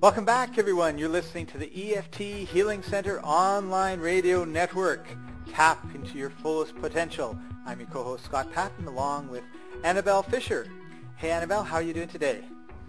Welcome 0.00 0.26
back, 0.26 0.58
everyone. 0.58 0.98
You're 0.98 1.08
listening 1.08 1.46
to 1.46 1.56
the 1.56 1.94
EFT 1.94 2.18
Healing 2.18 2.82
Center 2.82 3.22
online 3.22 4.00
radio 4.00 4.44
network. 4.44 5.06
Tap 5.50 5.82
into 5.94 6.18
your 6.18 6.28
fullest 6.28 6.76
potential. 6.76 7.38
I'm 7.64 7.80
your 7.80 7.88
co-host, 7.88 8.26
Scott 8.26 8.52
Patton, 8.52 8.86
along 8.86 9.30
with 9.30 9.42
Annabelle 9.82 10.22
Fisher. 10.22 10.66
Hey, 11.16 11.30
Annabelle, 11.30 11.62
how 11.62 11.76
are 11.76 11.82
you 11.82 11.94
doing 11.94 12.08
today? 12.08 12.44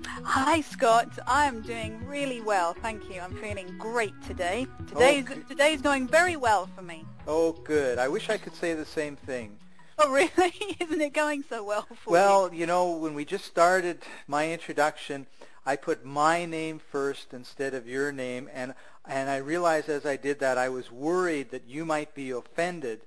Hi, 0.06 0.60
Scott. 0.60 1.08
I'm 1.26 1.62
doing 1.62 2.06
really 2.06 2.42
well, 2.42 2.74
thank 2.74 3.10
you. 3.10 3.22
I'm 3.22 3.36
feeling 3.38 3.78
great 3.78 4.14
today. 4.24 4.68
Oh, 4.70 4.86
today's, 4.86 5.26
oh, 5.32 5.40
today's 5.48 5.82
going 5.82 6.08
very 6.08 6.36
well 6.36 6.68
for 6.76 6.82
me. 6.82 7.06
Oh, 7.28 7.54
good. 7.54 7.98
I 7.98 8.10
wish 8.10 8.30
I 8.30 8.38
could 8.38 8.56
say 8.56 8.74
the 8.74 8.86
same 8.86 9.16
thing. 9.16 9.58
Oh, 10.00 10.12
really? 10.12 10.54
Isn't 10.80 11.00
it 11.00 11.14
going 11.14 11.44
so 11.48 11.64
well 11.64 11.88
for 12.04 12.12
well, 12.12 12.44
you? 12.44 12.50
Well, 12.50 12.54
you 12.54 12.66
know, 12.66 12.92
when 12.92 13.14
we 13.14 13.24
just 13.24 13.46
started 13.46 14.00
my 14.28 14.52
introduction, 14.52 15.26
I 15.66 15.78
put 15.78 16.04
my 16.04 16.46
name 16.46 16.80
first 16.80 17.34
instead 17.34 17.74
of 17.74 17.88
your 17.88 18.12
name, 18.12 18.50
and 18.54 18.74
and 19.08 19.30
I 19.30 19.38
realized 19.38 19.88
as 19.88 20.06
I 20.06 20.18
did 20.18 20.40
that 20.40 20.58
I 20.58 20.68
was 20.68 20.92
worried 20.92 21.52
that 21.52 21.68
you 21.68 21.86
might 21.86 22.14
be 22.14 22.32
offended 22.32 23.02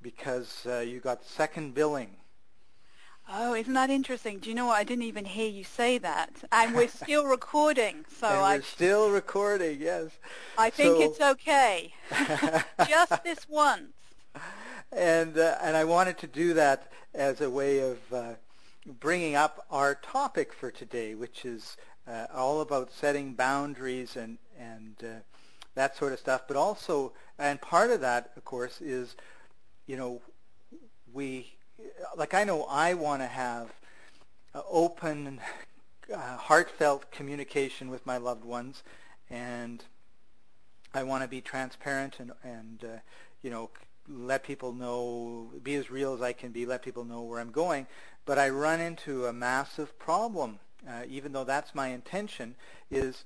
because 0.00 0.66
uh, 0.66 0.80
you 0.80 0.98
got 0.98 1.24
second 1.24 1.74
billing. 1.74 2.16
Oh, 3.30 3.54
isn't 3.54 3.72
that 3.74 3.88
interesting? 3.88 4.40
Do 4.40 4.50
you 4.50 4.56
know 4.56 4.66
what? 4.66 4.78
I 4.78 4.84
didn't 4.84 5.04
even 5.04 5.24
hear 5.24 5.48
you 5.48 5.62
say 5.62 5.98
that, 5.98 6.30
and 6.50 6.74
we're 6.74 6.88
still 7.02 7.24
recording. 7.24 8.04
So 8.18 8.26
and 8.26 8.38
I 8.38 8.56
we're 8.56 8.62
still 8.62 9.10
recording. 9.10 9.80
Yes. 9.80 10.10
I 10.58 10.70
think 10.70 10.96
so... 10.96 11.02
it's 11.02 11.20
okay. 11.20 11.94
Just 12.88 13.22
this 13.22 13.48
once. 13.48 13.92
And 14.92 15.38
uh, 15.38 15.56
and 15.62 15.76
I 15.76 15.84
wanted 15.84 16.18
to 16.18 16.26
do 16.26 16.52
that 16.54 16.92
as 17.14 17.40
a 17.40 17.48
way 17.48 17.78
of 17.78 17.98
uh, 18.12 18.34
bringing 19.00 19.34
up 19.34 19.64
our 19.70 19.94
topic 19.94 20.52
for 20.52 20.70
today, 20.70 21.14
which 21.14 21.46
is 21.46 21.76
uh, 22.06 22.26
all 22.34 22.60
about 22.60 22.92
setting 22.92 23.32
boundaries 23.32 24.16
and 24.16 24.36
and 24.58 24.96
uh, 25.02 25.20
that 25.74 25.96
sort 25.96 26.12
of 26.12 26.18
stuff. 26.18 26.42
But 26.46 26.58
also, 26.58 27.12
and 27.38 27.58
part 27.60 27.90
of 27.90 28.02
that, 28.02 28.32
of 28.36 28.44
course, 28.44 28.82
is 28.82 29.16
you 29.86 29.96
know 29.96 30.20
we 31.12 31.54
like 32.16 32.34
I 32.34 32.44
know 32.44 32.64
I 32.64 32.92
want 32.92 33.22
to 33.22 33.28
have 33.28 33.72
open, 34.68 35.40
uh, 36.14 36.36
heartfelt 36.36 37.10
communication 37.10 37.88
with 37.88 38.04
my 38.04 38.18
loved 38.18 38.44
ones, 38.44 38.82
and 39.30 39.82
I 40.92 41.02
want 41.02 41.22
to 41.22 41.28
be 41.28 41.40
transparent 41.40 42.20
and 42.20 42.32
and 42.44 42.84
uh, 42.84 42.98
you 43.42 43.50
know 43.50 43.70
let 44.08 44.42
people 44.42 44.72
know, 44.72 45.50
be 45.62 45.74
as 45.76 45.90
real 45.90 46.14
as 46.14 46.22
I 46.22 46.32
can 46.32 46.52
be, 46.52 46.66
let 46.66 46.82
people 46.82 47.04
know 47.04 47.22
where 47.22 47.40
I'm 47.40 47.52
going. 47.52 47.86
But 48.24 48.38
I 48.38 48.48
run 48.50 48.80
into 48.80 49.26
a 49.26 49.32
massive 49.32 49.98
problem 49.98 50.58
uh, 50.88 51.02
even 51.08 51.32
though 51.32 51.44
that's 51.44 51.74
my 51.74 51.88
intention, 51.88 52.54
is 52.90 53.24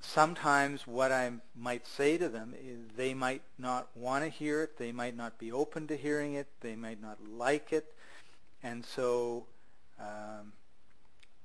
sometimes 0.00 0.86
what 0.86 1.10
I 1.10 1.32
might 1.56 1.86
say 1.86 2.16
to 2.18 2.28
them 2.28 2.54
is 2.58 2.78
they 2.96 3.14
might 3.14 3.42
not 3.58 3.88
want 3.94 4.24
to 4.24 4.30
hear 4.30 4.62
it, 4.62 4.78
they 4.78 4.92
might 4.92 5.16
not 5.16 5.38
be 5.38 5.50
open 5.50 5.86
to 5.88 5.96
hearing 5.96 6.34
it, 6.34 6.46
they 6.60 6.76
might 6.76 7.02
not 7.02 7.18
like 7.28 7.72
it, 7.72 7.94
and 8.62 8.84
so 8.84 9.46
um, 9.98 10.52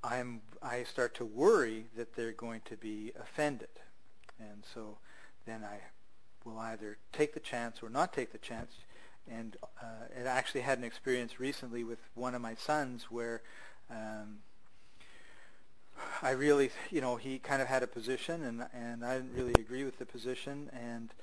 I'm 0.03 0.41
I 0.61 0.83
start 0.83 1.15
to 1.15 1.25
worry 1.25 1.85
that 1.97 2.15
they're 2.15 2.31
going 2.31 2.61
to 2.65 2.77
be 2.77 3.11
offended, 3.19 3.69
and 4.39 4.63
so 4.73 4.97
then 5.45 5.63
I 5.63 5.79
will 6.45 6.59
either 6.59 6.97
take 7.11 7.33
the 7.33 7.39
chance 7.39 7.81
or 7.81 7.89
not 7.89 8.13
take 8.13 8.31
the 8.31 8.38
chance. 8.38 8.73
And 9.30 9.55
uh, 9.81 9.86
I 10.17 10.22
actually 10.22 10.61
had 10.61 10.77
an 10.77 10.83
experience 10.83 11.39
recently 11.39 11.83
with 11.83 11.99
one 12.13 12.36
of 12.36 12.41
my 12.41 12.55
sons 12.55 13.05
where 13.09 13.41
um, 13.89 14.39
I 16.21 16.31
really, 16.31 16.71
you 16.91 17.02
know, 17.02 17.16
he 17.16 17.39
kind 17.39 17.61
of 17.61 17.67
had 17.67 17.83
a 17.83 17.88
position, 17.88 18.44
and 18.44 18.66
and 18.73 19.05
I 19.05 19.16
didn't 19.16 19.33
really 19.33 19.54
agree 19.54 19.83
with 19.83 19.99
the 19.99 20.05
position, 20.05 20.70
and 20.73 21.14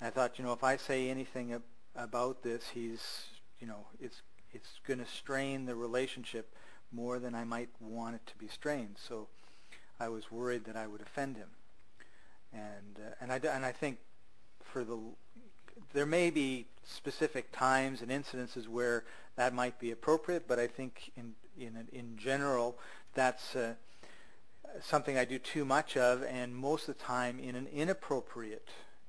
I 0.00 0.10
thought, 0.10 0.38
you 0.38 0.44
know, 0.44 0.52
if 0.52 0.64
I 0.64 0.76
say 0.76 1.08
anything 1.08 1.52
ab- 1.52 1.62
about 1.94 2.42
this, 2.42 2.70
he's, 2.74 3.26
you 3.60 3.66
know, 3.66 3.86
it's 4.00 4.22
it's 4.52 4.80
going 4.86 4.98
to 4.98 5.06
strain 5.06 5.66
the 5.66 5.74
relationship 5.74 6.54
more 6.92 7.18
than 7.18 7.34
I 7.34 7.44
might 7.44 7.68
want 7.80 8.14
it 8.14 8.26
to 8.26 8.36
be 8.38 8.48
strained. 8.48 8.96
So 8.98 9.28
I 9.98 10.08
was 10.08 10.30
worried 10.30 10.64
that 10.64 10.76
I 10.76 10.86
would 10.86 11.00
offend 11.00 11.36
him, 11.36 11.50
and 12.52 12.98
uh, 12.98 13.14
and 13.20 13.32
I 13.32 13.36
and 13.54 13.64
I 13.64 13.72
think 13.72 13.98
for 14.76 14.84
the 14.84 14.98
there 15.94 16.04
may 16.04 16.28
be 16.28 16.66
specific 16.84 17.50
times 17.50 18.02
and 18.02 18.10
incidences 18.10 18.68
where 18.68 19.04
that 19.36 19.54
might 19.54 19.78
be 19.78 19.90
appropriate, 19.90 20.46
but 20.46 20.58
I 20.58 20.66
think 20.66 21.12
in 21.16 21.32
in 21.58 21.88
in 21.94 22.18
general 22.18 22.76
that's 23.14 23.56
uh, 23.56 23.72
something 24.82 25.16
I 25.16 25.24
do 25.24 25.38
too 25.38 25.64
much 25.64 25.96
of, 25.96 26.22
and 26.24 26.54
most 26.54 26.88
of 26.88 26.98
the 26.98 27.02
time 27.02 27.38
in 27.38 27.56
an 27.56 27.66
inappropriate. 27.72 28.68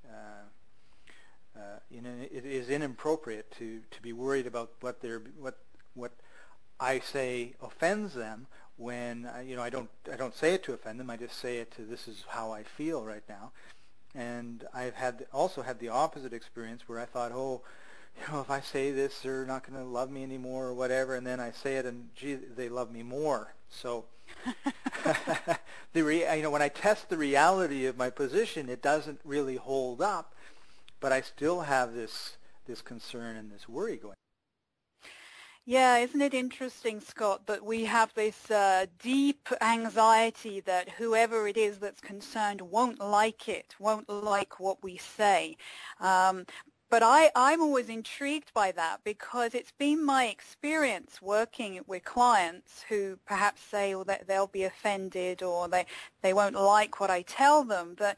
Uh, 0.09 1.59
uh, 1.59 1.79
in 1.91 2.05
an, 2.05 2.21
it 2.31 2.45
is 2.45 2.69
inappropriate 2.69 3.51
to, 3.57 3.81
to 3.91 4.01
be 4.01 4.13
worried 4.13 4.47
about 4.47 4.71
what 4.79 5.01
they 5.01 5.09
what 5.37 5.57
what 5.95 6.13
I 6.79 6.99
say 6.99 7.55
offends 7.61 8.13
them 8.13 8.47
when 8.77 9.25
uh, 9.25 9.41
you 9.41 9.57
know 9.57 9.63
I 9.63 9.69
don't 9.69 9.89
I 10.09 10.15
don't 10.15 10.33
say 10.33 10.53
it 10.53 10.63
to 10.63 10.71
offend 10.71 10.97
them. 10.97 11.09
I 11.09 11.17
just 11.17 11.37
say 11.37 11.57
it 11.57 11.71
to 11.71 11.81
this 11.81 12.07
is 12.07 12.23
how 12.29 12.53
I 12.53 12.63
feel 12.63 13.03
right 13.03 13.27
now. 13.27 13.51
And 14.17 14.65
I've 14.73 14.95
had 14.95 15.27
also 15.31 15.61
had 15.61 15.79
the 15.79 15.89
opposite 15.89 16.33
experience 16.33 16.81
where 16.87 16.99
I 16.99 17.05
thought, 17.05 17.31
oh, 17.31 17.61
you 18.17 18.33
know, 18.33 18.41
if 18.41 18.49
I 18.49 18.61
say 18.61 18.91
this, 18.91 19.19
they're 19.19 19.45
not 19.45 19.65
going 19.65 19.77
to 19.77 19.87
love 19.87 20.09
me 20.09 20.23
anymore 20.23 20.65
or 20.65 20.73
whatever. 20.73 21.13
And 21.13 21.25
then 21.25 21.39
I 21.39 21.51
say 21.51 21.75
it, 21.75 21.85
and 21.85 22.09
gee, 22.15 22.33
they 22.33 22.67
love 22.67 22.91
me 22.91 23.03
more. 23.03 23.53
So 23.69 24.05
the 25.93 25.99
you 26.35 26.41
know 26.41 26.49
when 26.49 26.63
I 26.63 26.69
test 26.69 27.09
the 27.09 27.17
reality 27.17 27.85
of 27.85 27.95
my 27.95 28.09
position, 28.09 28.69
it 28.69 28.81
doesn't 28.81 29.19
really 29.23 29.55
hold 29.55 30.01
up, 30.01 30.33
but 30.99 31.11
I 31.11 31.21
still 31.21 31.61
have 31.61 31.93
this 31.93 32.37
this 32.65 32.81
concern 32.81 33.37
and 33.37 33.51
this 33.51 33.69
worry 33.69 33.97
going. 33.97 34.15
Yeah, 35.67 35.97
isn't 35.99 36.21
it 36.21 36.35
interesting, 36.35 37.01
Scott, 37.01 37.47
that 37.47 37.65
we 37.65 37.85
have 37.85 38.13
this 38.15 38.51
uh, 38.51 38.87
deep 38.99 39.49
anxiety 39.61 40.61
that 40.61 40.89
whoever 40.91 41.47
it 41.47 41.57
is 41.57 41.79
that's 41.79 42.01
concerned 42.01 42.61
won't 42.61 42.99
like 43.01 43.49
it, 43.49 43.75
won't 43.79 44.09
like 44.09 44.59
what 44.61 44.83
we 44.83 44.97
say. 44.97 45.57
Um, 46.01 46.47
but 46.91 47.03
I, 47.03 47.31
I'm 47.35 47.61
always 47.61 47.89
intrigued 47.89 48.53
by 48.53 48.73
that 48.73 48.99
because 49.05 49.55
it's 49.55 49.73
been 49.73 50.05
my 50.05 50.27
experience 50.27 51.21
working 51.23 51.81
with 51.87 52.05
clients 52.05 52.85
who 52.89 53.19
perhaps 53.27 53.63
say 53.63 53.95
well, 53.95 54.05
that 54.05 54.27
they'll 54.27 54.47
be 54.49 54.65
offended 54.65 55.43
or 55.43 55.69
they, 55.69 55.87
they 56.23 56.33
won't 56.33 56.57
like 56.57 56.99
what 57.01 57.11
I 57.11 57.23
tell 57.23 57.65
them. 57.65 57.95
That 57.99 58.17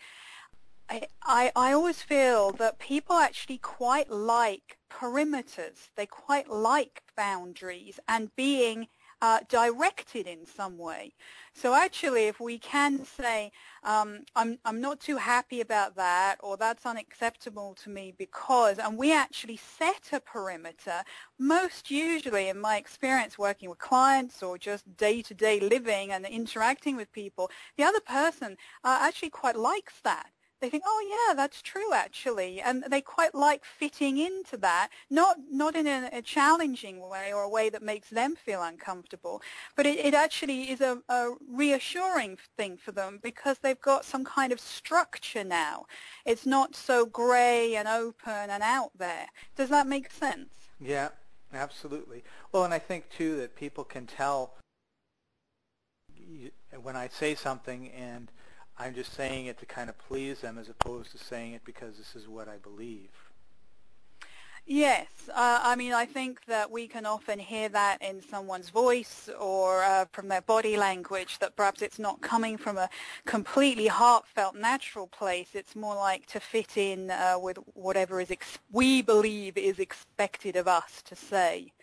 I, 0.89 1.51
I, 1.55 1.73
always 1.73 2.01
feel 2.01 2.51
that 2.53 2.79
people 2.79 3.17
actually 3.17 3.59
quite 3.59 4.09
like 4.09 4.79
perimeters. 4.89 5.89
They 5.95 6.07
quite 6.07 6.49
like 6.49 7.03
boundaries 7.15 7.99
and 8.07 8.35
being 8.35 8.87
uh, 9.21 9.41
directed 9.47 10.25
in 10.25 10.47
some 10.47 10.79
way. 10.79 11.13
So 11.53 11.75
actually, 11.75 12.25
if 12.25 12.39
we 12.39 12.57
can 12.57 13.05
say, 13.05 13.51
um, 13.83 14.21
I'm, 14.35 14.57
I'm 14.65 14.81
not 14.81 14.99
too 14.99 15.17
happy 15.17 15.61
about 15.61 15.95
that, 15.97 16.37
or 16.39 16.57
that's 16.57 16.85
unacceptable 16.85 17.75
to 17.83 17.89
me 17.89 18.15
because, 18.17 18.79
and 18.79 18.97
we 18.97 19.13
actually 19.13 19.57
set 19.57 20.09
a 20.11 20.19
perimeter, 20.19 21.03
most 21.37 21.91
usually 21.91 22.47
in 22.47 22.59
my 22.59 22.77
experience 22.77 23.37
working 23.37 23.69
with 23.69 23.77
clients 23.77 24.41
or 24.41 24.57
just 24.57 24.97
day-to-day 24.97 25.59
living 25.59 26.11
and 26.11 26.25
interacting 26.25 26.95
with 26.95 27.11
people, 27.11 27.51
the 27.77 27.83
other 27.83 28.01
person 28.01 28.57
uh, 28.83 28.99
actually 29.01 29.29
quite 29.29 29.55
likes 29.55 29.99
that 30.03 30.31
they 30.59 30.69
think, 30.69 30.83
oh 30.85 31.27
yeah, 31.27 31.33
that's 31.35 31.61
true 31.61 31.93
actually, 31.93 32.61
and 32.61 32.83
they 32.89 33.01
quite 33.01 33.33
like 33.35 33.63
fitting 33.63 34.17
into 34.17 34.57
that, 34.57 34.89
not 35.09 35.37
not 35.49 35.75
in 35.75 35.87
a, 35.87 36.09
a 36.11 36.21
challenging 36.21 37.07
way 37.07 37.31
or 37.33 37.43
a 37.43 37.49
way 37.49 37.69
that 37.69 37.81
makes 37.81 38.09
them 38.09 38.35
feel 38.35 38.61
uncomfortable, 38.61 39.41
but 39.75 39.85
it, 39.85 39.99
it 39.99 40.13
actually 40.13 40.69
is 40.69 40.81
a, 40.81 41.01
a, 41.09 41.31
reassuring 41.49 42.37
thing 42.57 42.77
for 42.77 42.91
them 42.91 43.19
because 43.21 43.59
they've 43.59 43.81
got 43.81 44.05
some 44.05 44.23
kind 44.25 44.51
of 44.51 44.59
structure 44.59 45.43
now. 45.43 45.85
It's 46.25 46.45
not 46.45 46.75
so 46.75 47.05
grey 47.05 47.75
and 47.75 47.87
open 47.87 48.49
and 48.49 48.63
out 48.63 48.91
there. 48.97 49.27
Does 49.55 49.69
that 49.69 49.87
make 49.87 50.11
sense? 50.11 50.49
Yeah, 50.79 51.09
absolutely. 51.53 52.23
Well, 52.51 52.63
and 52.63 52.73
I 52.73 52.79
think 52.79 53.09
too 53.09 53.37
that 53.37 53.55
people 53.55 53.83
can 53.83 54.05
tell 54.05 54.53
when 56.81 56.95
I 56.95 57.07
say 57.07 57.35
something 57.35 57.89
and 57.91 58.31
I'm 58.79 58.95
just 58.95 59.13
saying 59.13 59.47
it 59.47 59.59
to 59.59 59.65
kind 59.65 59.89
of 59.89 59.97
please 59.97 60.39
them 60.39 60.57
as 60.57 60.69
opposed 60.69 61.11
to 61.11 61.17
saying 61.17 61.53
it 61.53 61.61
because 61.65 61.97
this 61.97 62.15
is 62.15 62.29
what 62.29 62.47
I 62.47 62.55
believe. 62.57 63.09
Yes, 64.65 65.07
uh, 65.33 65.59
I 65.63 65.75
mean, 65.75 65.93
I 65.93 66.05
think 66.05 66.45
that 66.45 66.69
we 66.69 66.87
can 66.87 67.05
often 67.05 67.39
hear 67.39 67.69
that 67.69 68.01
in 68.01 68.21
someone's 68.21 68.69
voice 68.69 69.27
or 69.39 69.83
uh, 69.83 70.05
from 70.11 70.27
their 70.27 70.43
body 70.43 70.77
language 70.77 71.39
that 71.39 71.55
perhaps 71.55 71.81
it's 71.81 71.97
not 71.97 72.21
coming 72.21 72.55
from 72.55 72.77
a 72.77 72.87
completely 73.25 73.87
heartfelt, 73.87 74.55
natural 74.55 75.07
place. 75.07 75.49
It's 75.55 75.75
more 75.75 75.95
like 75.95 76.27
to 76.27 76.39
fit 76.39 76.77
in 76.77 77.09
uh, 77.09 77.37
with 77.39 77.57
whatever 77.73 78.21
is 78.21 78.31
we 78.71 79.01
believe 79.01 79.57
is 79.57 79.79
expected 79.79 80.55
of 80.55 80.67
us 80.67 81.01
to 81.05 81.15
say. 81.15 81.73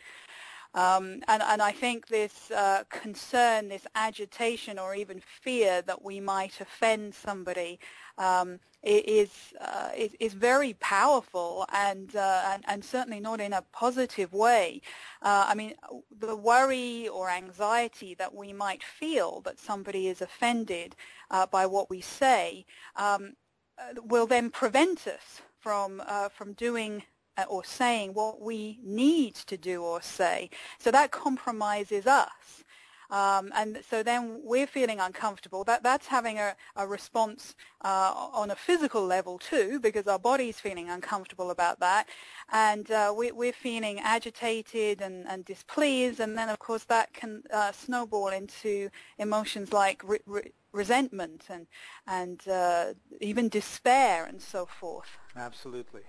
Um, 0.76 1.22
and, 1.26 1.42
and, 1.42 1.62
I 1.62 1.72
think 1.72 2.08
this 2.08 2.50
uh, 2.50 2.84
concern, 2.90 3.68
this 3.68 3.86
agitation 3.94 4.78
or 4.78 4.94
even 4.94 5.20
fear 5.20 5.80
that 5.80 6.04
we 6.04 6.20
might 6.20 6.60
offend 6.60 7.14
somebody 7.14 7.80
um, 8.18 8.60
is, 8.82 9.30
uh, 9.58 9.88
is, 9.96 10.14
is 10.20 10.34
very 10.34 10.74
powerful 10.74 11.64
and, 11.72 12.14
uh, 12.14 12.42
and, 12.52 12.62
and 12.68 12.84
certainly 12.84 13.20
not 13.20 13.40
in 13.40 13.54
a 13.54 13.64
positive 13.72 14.34
way. 14.34 14.82
Uh, 15.22 15.46
I 15.48 15.54
mean, 15.54 15.72
the 16.20 16.36
worry 16.36 17.08
or 17.08 17.30
anxiety 17.30 18.14
that 18.14 18.34
we 18.34 18.52
might 18.52 18.84
feel 18.84 19.40
that 19.46 19.58
somebody 19.58 20.08
is 20.08 20.20
offended 20.20 20.94
uh, 21.30 21.46
by 21.46 21.64
what 21.64 21.88
we 21.88 22.02
say 22.02 22.66
um, 22.96 23.32
uh, 23.78 24.00
will 24.04 24.26
then 24.26 24.50
prevent 24.50 25.06
us 25.06 25.40
from 25.58 26.00
from 26.30 26.52
doing 26.52 27.02
or 27.48 27.64
saying 27.64 28.14
what 28.14 28.40
we 28.40 28.78
need 28.82 29.34
to 29.34 29.56
do 29.56 29.82
or 29.82 30.00
say. 30.02 30.50
So 30.78 30.90
that 30.90 31.10
compromises 31.10 32.06
us. 32.06 32.64
Um, 33.10 33.52
and 33.54 33.82
so 33.88 34.02
then 34.02 34.40
we're 34.42 34.66
feeling 34.66 35.00
uncomfortable. 35.00 35.64
That, 35.64 35.82
that's 35.82 36.06
having 36.06 36.38
a, 36.38 36.56
a 36.74 36.86
response 36.86 37.54
uh, 37.84 38.12
on 38.32 38.50
a 38.50 38.56
physical 38.56 39.04
level 39.04 39.38
too, 39.38 39.78
because 39.80 40.06
our 40.06 40.18
body's 40.18 40.58
feeling 40.58 40.90
uncomfortable 40.90 41.50
about 41.50 41.80
that. 41.80 42.08
And 42.52 42.90
uh, 42.90 43.14
we, 43.16 43.32
we're 43.32 43.52
feeling 43.52 44.00
agitated 44.00 45.00
and, 45.00 45.26
and, 45.28 45.44
displeased. 45.44 46.20
And 46.20 46.36
then, 46.36 46.48
of 46.48 46.58
course, 46.58 46.84
that 46.84 47.12
can 47.12 47.42
uh, 47.52 47.72
snowball 47.72 48.28
into 48.28 48.90
emotions 49.18 49.72
like 49.72 50.02
re 50.04 50.18
re 50.26 50.52
resentment 50.72 51.44
and, 51.48 51.66
and 52.06 52.46
uh, 52.48 52.92
even 53.20 53.48
despair 53.48 54.26
and 54.26 54.42
so 54.42 54.66
forth. 54.66 55.08
Absolutely. 55.34 56.02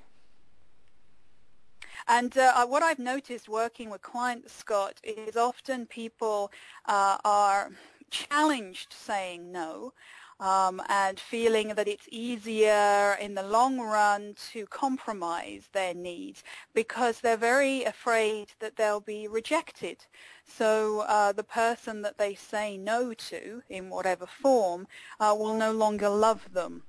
And 2.08 2.38
uh, 2.38 2.66
what 2.66 2.84
I've 2.84 3.00
noticed 3.00 3.50
working 3.50 3.90
with 3.90 4.02
clients, 4.02 4.54
Scott, 4.54 5.02
is 5.04 5.36
often 5.36 5.86
people 5.86 6.52
uh, 6.86 7.18
are 7.26 7.72
challenged 8.10 8.94
saying 8.94 9.52
no 9.52 9.94
um, 10.40 10.82
and 10.88 11.20
feeling 11.20 11.70
that 11.70 11.88
it's 11.88 12.08
easier 12.12 13.18
in 13.20 13.34
the 13.34 13.44
long 13.44 13.80
run 13.80 14.36
to 14.52 14.66
compromise 14.68 15.70
their 15.74 15.94
needs 15.94 16.44
because 16.74 17.20
they're 17.20 17.38
very 17.38 17.84
afraid 17.84 18.52
that 18.60 18.76
they'll 18.76 19.00
be 19.00 19.28
rejected. 19.28 20.06
So 20.46 21.02
uh, 21.02 21.32
the 21.32 21.44
person 21.44 22.04
that 22.04 22.18
they 22.18 22.36
say 22.36 22.78
no 22.78 23.14
to 23.14 23.64
in 23.70 23.90
whatever 23.90 24.26
form 24.26 24.88
uh, 25.20 25.36
will 25.38 25.56
no 25.56 25.72
longer 25.72 26.10
love 26.10 26.54
them. 26.54 26.84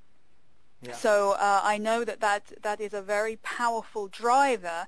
Yeah. 0.83 0.93
So 0.93 1.33
uh, 1.33 1.61
I 1.65 1.79
know 1.79 2.05
that, 2.05 2.21
that 2.21 2.53
that 2.63 2.81
is 2.81 2.95
a 2.95 3.03
very 3.03 3.37
powerful 3.37 4.07
driver 4.07 4.87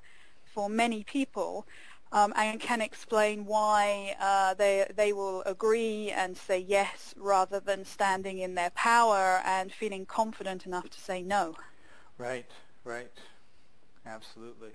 for 0.53 0.69
many 0.69 1.03
people 1.03 1.65
um, 2.11 2.33
and 2.35 2.59
can 2.59 2.81
explain 2.81 3.45
why 3.45 4.15
uh, 4.19 4.53
they 4.53 4.85
they 4.95 5.13
will 5.13 5.41
agree 5.43 6.11
and 6.11 6.35
say 6.35 6.59
yes 6.59 7.13
rather 7.17 7.59
than 7.59 7.85
standing 7.85 8.39
in 8.39 8.55
their 8.55 8.71
power 8.71 9.41
and 9.45 9.71
feeling 9.71 10.05
confident 10.05 10.65
enough 10.65 10.89
to 10.89 10.99
say 10.99 11.21
no. 11.21 11.55
Right, 12.17 12.49
right, 12.83 13.11
absolutely. 14.05 14.71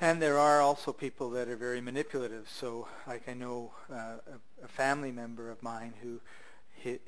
And 0.00 0.20
there 0.20 0.38
are 0.38 0.60
also 0.60 0.92
people 0.92 1.30
that 1.30 1.48
are 1.48 1.56
very 1.56 1.80
manipulative. 1.80 2.48
So, 2.50 2.88
like 3.06 3.28
I 3.28 3.34
know 3.34 3.70
uh, 3.90 3.94
a, 4.26 4.64
a, 4.64 4.68
family 4.68 5.12
member 5.12 5.48
of 5.48 5.62
mine 5.62 5.94
who 6.02 6.20
he, 6.74 6.98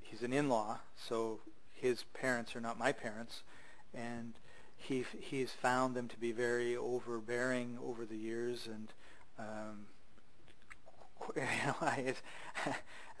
he's 0.00 0.22
an 0.22 0.32
in-law, 0.32 0.78
so 0.96 1.40
his 1.72 2.04
parents 2.14 2.54
are 2.54 2.60
not 2.60 2.78
my 2.78 2.92
parents, 2.92 3.42
and 3.92 4.34
he 4.78 5.04
he's 5.20 5.50
found 5.50 5.94
them 5.94 6.08
to 6.08 6.16
be 6.18 6.32
very 6.32 6.76
overbearing 6.76 7.78
over 7.84 8.06
the 8.06 8.16
years, 8.16 8.66
and 8.66 8.88
um, 9.38 9.86
you 11.36 11.42
know, 11.66 12.14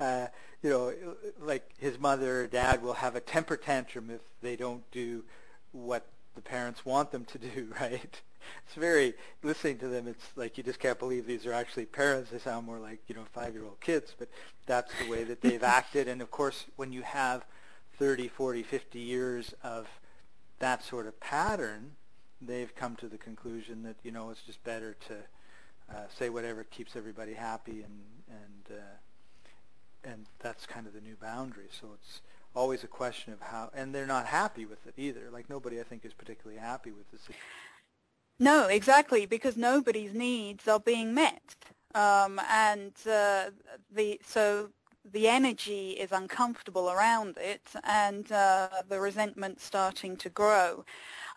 uh, 0.00 0.26
you 0.62 0.70
know, 0.70 0.92
like 1.40 1.70
his 1.78 1.98
mother 1.98 2.42
or 2.42 2.46
dad 2.46 2.82
will 2.82 2.94
have 2.94 3.16
a 3.16 3.20
temper 3.20 3.56
tantrum 3.56 4.10
if 4.10 4.20
they 4.40 4.56
don't 4.56 4.88
do 4.90 5.24
what 5.72 6.06
the 6.34 6.40
parents 6.40 6.86
want 6.86 7.10
them 7.10 7.24
to 7.26 7.38
do, 7.38 7.68
right? 7.80 8.20
It's 8.64 8.74
very 8.76 9.14
listening 9.42 9.78
to 9.78 9.88
them. 9.88 10.06
It's 10.08 10.24
like 10.36 10.56
you 10.56 10.64
just 10.64 10.78
can't 10.78 10.98
believe 10.98 11.26
these 11.26 11.44
are 11.44 11.52
actually 11.52 11.84
parents. 11.84 12.30
They 12.30 12.38
sound 12.38 12.64
more 12.66 12.78
like 12.78 13.00
you 13.08 13.14
know 13.14 13.24
five-year-old 13.32 13.80
kids, 13.80 14.14
but 14.18 14.28
that's 14.64 14.92
the 15.02 15.10
way 15.10 15.24
that 15.24 15.42
they've 15.42 15.62
acted. 15.62 16.08
And 16.08 16.22
of 16.22 16.30
course, 16.30 16.64
when 16.76 16.92
you 16.92 17.02
have 17.02 17.44
30, 17.98 18.28
40, 18.28 18.62
50 18.62 18.98
years 19.00 19.54
of 19.62 19.88
that 20.58 20.84
sort 20.84 21.06
of 21.06 21.18
pattern, 21.20 21.92
they've 22.40 22.74
come 22.74 22.96
to 22.96 23.08
the 23.08 23.18
conclusion 23.18 23.82
that 23.82 23.96
you 24.02 24.10
know 24.10 24.30
it's 24.30 24.42
just 24.42 24.62
better 24.64 24.96
to 25.08 25.14
uh, 25.94 26.02
say 26.18 26.28
whatever 26.28 26.64
keeps 26.64 26.96
everybody 26.96 27.34
happy, 27.34 27.82
and 27.82 28.02
and 28.28 28.78
uh, 28.78 30.10
and 30.10 30.26
that's 30.38 30.66
kind 30.66 30.86
of 30.86 30.92
the 30.92 31.00
new 31.00 31.16
boundary. 31.20 31.68
So 31.70 31.88
it's 31.94 32.20
always 32.54 32.84
a 32.84 32.88
question 32.88 33.32
of 33.32 33.40
how, 33.40 33.70
and 33.74 33.94
they're 33.94 34.06
not 34.06 34.26
happy 34.26 34.66
with 34.66 34.86
it 34.86 34.94
either. 34.96 35.30
Like 35.32 35.48
nobody, 35.48 35.80
I 35.80 35.84
think, 35.84 36.04
is 36.04 36.12
particularly 36.12 36.60
happy 36.60 36.90
with 36.90 37.10
this. 37.10 37.28
No, 38.38 38.66
exactly, 38.66 39.26
because 39.26 39.56
nobody's 39.56 40.14
needs 40.14 40.68
are 40.68 40.80
being 40.80 41.12
met, 41.12 41.56
um, 41.94 42.40
and 42.50 42.92
uh, 43.10 43.50
the 43.92 44.20
so 44.24 44.70
the 45.12 45.28
energy 45.28 45.90
is 45.90 46.12
uncomfortable 46.12 46.90
around 46.90 47.36
it 47.38 47.66
and 47.84 48.30
uh, 48.32 48.68
the 48.88 49.00
resentment 49.00 49.60
starting 49.60 50.16
to 50.16 50.28
grow. 50.28 50.84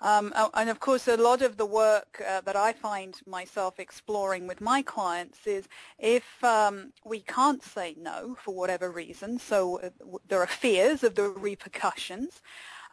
Um, 0.02 0.34
and 0.56 0.70
of 0.70 0.80
course, 0.80 1.08
a 1.08 1.16
lot 1.16 1.42
of 1.44 1.58
the 1.58 1.66
work 1.66 2.22
uh, 2.28 2.42
that 2.42 2.56
I 2.56 2.74
find 2.74 3.16
myself 3.28 3.80
exploring 3.80 4.48
with 4.48 4.60
my 4.60 4.82
clients 4.82 5.46
is 5.46 5.68
if 6.00 6.44
um, 6.44 6.92
we 7.06 7.20
can't 7.22 7.64
say 7.64 7.96
no 8.00 8.36
for 8.44 8.56
whatever 8.56 8.90
reason, 8.90 9.38
so 9.38 9.80
uh, 9.80 9.90
there 10.28 10.40
are 10.40 10.48
fears 10.48 11.04
of 11.04 11.14
the 11.16 11.30
repercussions, 11.30 12.42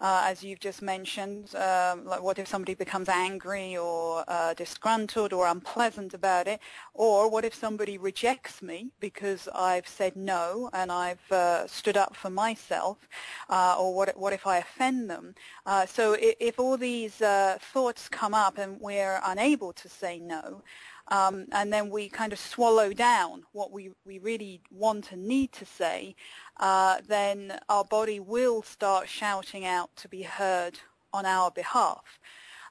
uh, 0.01 0.23
as 0.27 0.43
you've 0.43 0.61
just 0.61 0.83
mentioned, 0.83 1.55
um, 1.57 2.05
like 2.05 2.23
what 2.23 2.39
if 2.39 2.47
somebody 2.47 2.75
becomes 2.75 3.09
angry 3.09 3.77
or 3.77 4.25
uh, 4.29 4.55
disgruntled 4.55 5.33
or 5.33 5.47
unpleasant 5.47 6.15
about 6.15 6.47
it, 6.47 6.61
or 6.95 7.31
what 7.31 7.45
if 7.45 7.55
somebody 7.55 7.99
rejects 7.99 8.63
me 8.63 8.91
because 9.01 9.49
I've 9.55 9.89
said 9.89 10.17
no 10.17 10.71
and 10.73 10.93
I've 10.93 11.33
uh, 11.33 11.67
stood 11.67 11.97
up 11.97 12.15
for 12.15 12.31
myself, 12.31 13.09
uh, 13.49 13.77
or 13.79 13.95
what, 13.95 14.17
what 14.17 14.33
if 14.33 14.47
I 14.47 14.59
offend 14.59 15.11
them? 15.11 15.35
Uh, 15.67 15.87
so 15.87 16.13
if, 16.15 16.35
if, 16.41 16.59
all 16.59 16.77
these 16.77 17.21
uh, 17.23 17.59
thoughts 17.61 18.09
come 18.09 18.35
up 18.35 18.59
and 18.59 18.81
we're 18.81 19.21
unable 19.25 19.73
to 19.75 19.89
say 19.89 20.19
no, 20.19 20.63
um, 21.11 21.47
and 21.53 21.73
then 21.73 21.91
we 21.91 22.09
kind 22.09 22.33
of 22.33 22.39
swallow 22.39 22.93
down 22.93 23.45
what 23.53 23.73
we, 23.73 23.91
we 24.05 24.19
really 24.19 24.61
want 24.71 25.13
and 25.13 25.27
need 25.27 25.53
to 25.53 25.65
say, 25.65 26.15
uh, 26.59 26.99
then 27.07 27.59
our 27.69 27.85
body 27.85 28.21
will 28.21 28.63
start 28.63 29.09
shouting 29.09 29.65
out 29.65 29.95
to 29.97 30.09
be 30.09 30.23
heard 30.23 30.81
on 31.13 31.25
our 31.25 31.51
behalf. 31.51 32.21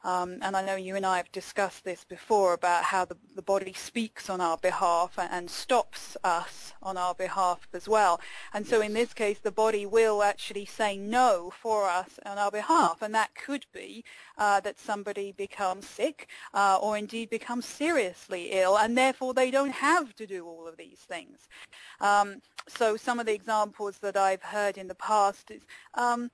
Um, 0.08 0.38
and 0.42 0.56
I 0.56 0.64
know 0.64 0.78
you 0.78 0.96
and 0.96 1.06
I 1.06 1.18
have 1.18 1.30
discussed 1.34 1.84
this 1.84 2.06
before 2.06 2.54
about 2.54 2.86
how 2.86 3.04
the, 3.04 3.18
the 3.36 3.42
body 3.42 3.74
speaks 3.74 4.30
on 4.30 4.40
our 4.40 4.58
behalf 4.58 5.20
and, 5.20 5.30
and, 5.30 5.50
stops 5.50 6.16
us 6.24 6.72
on 6.82 6.96
our 6.96 7.14
behalf 7.14 7.68
as 7.74 7.90
well. 7.90 8.22
And 8.54 8.66
so 8.66 8.78
yes. 8.78 8.88
in 8.88 8.94
this 8.94 9.14
case, 9.14 9.40
the 9.40 9.52
body 9.52 9.86
will 9.86 10.24
actually 10.24 10.64
say 10.64 10.96
no 10.98 11.52
for 11.62 11.90
us 11.90 12.22
on 12.26 12.38
our 12.38 12.52
behalf. 12.52 13.02
And 13.02 13.14
that 13.16 13.36
could 13.36 13.66
be 13.74 14.06
uh, 14.38 14.62
that 14.62 14.80
somebody 14.80 15.34
becomes 15.34 15.86
sick 15.86 16.30
uh, 16.54 16.80
or 16.82 16.96
indeed 16.96 17.30
becomes 17.30 17.66
seriously 17.66 18.52
ill, 18.54 18.78
and 18.78 18.98
therefore 18.98 19.34
they 19.34 19.52
don't 19.52 19.72
have 19.72 20.16
to 20.16 20.26
do 20.26 20.46
all 20.46 20.70
of 20.70 20.78
these 20.78 21.00
things. 21.00 21.50
Um, 22.00 22.42
so 22.70 22.96
some 22.96 23.20
of 23.20 23.26
the 23.26 23.34
examples 23.34 23.98
that 23.98 24.16
I've 24.16 24.44
heard 24.44 24.78
in 24.78 24.88
the 24.88 24.96
past 24.96 25.52
is 25.52 25.64
um, 25.96 26.32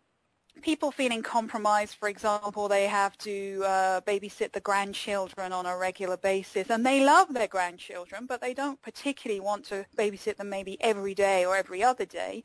people 0.61 0.91
feeling 0.91 1.21
compromised, 1.21 1.95
for 1.95 2.07
example, 2.07 2.67
they 2.67 2.87
have 2.87 3.17
to 3.19 3.63
uh, 3.65 4.01
babysit 4.01 4.51
the 4.51 4.59
grandchildren 4.59 5.51
on 5.51 5.65
a 5.65 5.77
regular 5.77 6.17
basis, 6.17 6.69
and 6.69 6.85
they 6.85 7.03
love 7.03 7.33
their 7.33 7.47
grandchildren, 7.47 8.25
but 8.25 8.41
they 8.41 8.53
don't 8.53 8.81
particularly 8.81 9.39
want 9.39 9.65
to 9.65 9.85
babysit 9.97 10.37
them 10.37 10.49
maybe 10.49 10.77
every 10.81 11.13
day 11.13 11.45
or 11.45 11.55
every 11.55 11.83
other 11.83 12.05
day. 12.05 12.43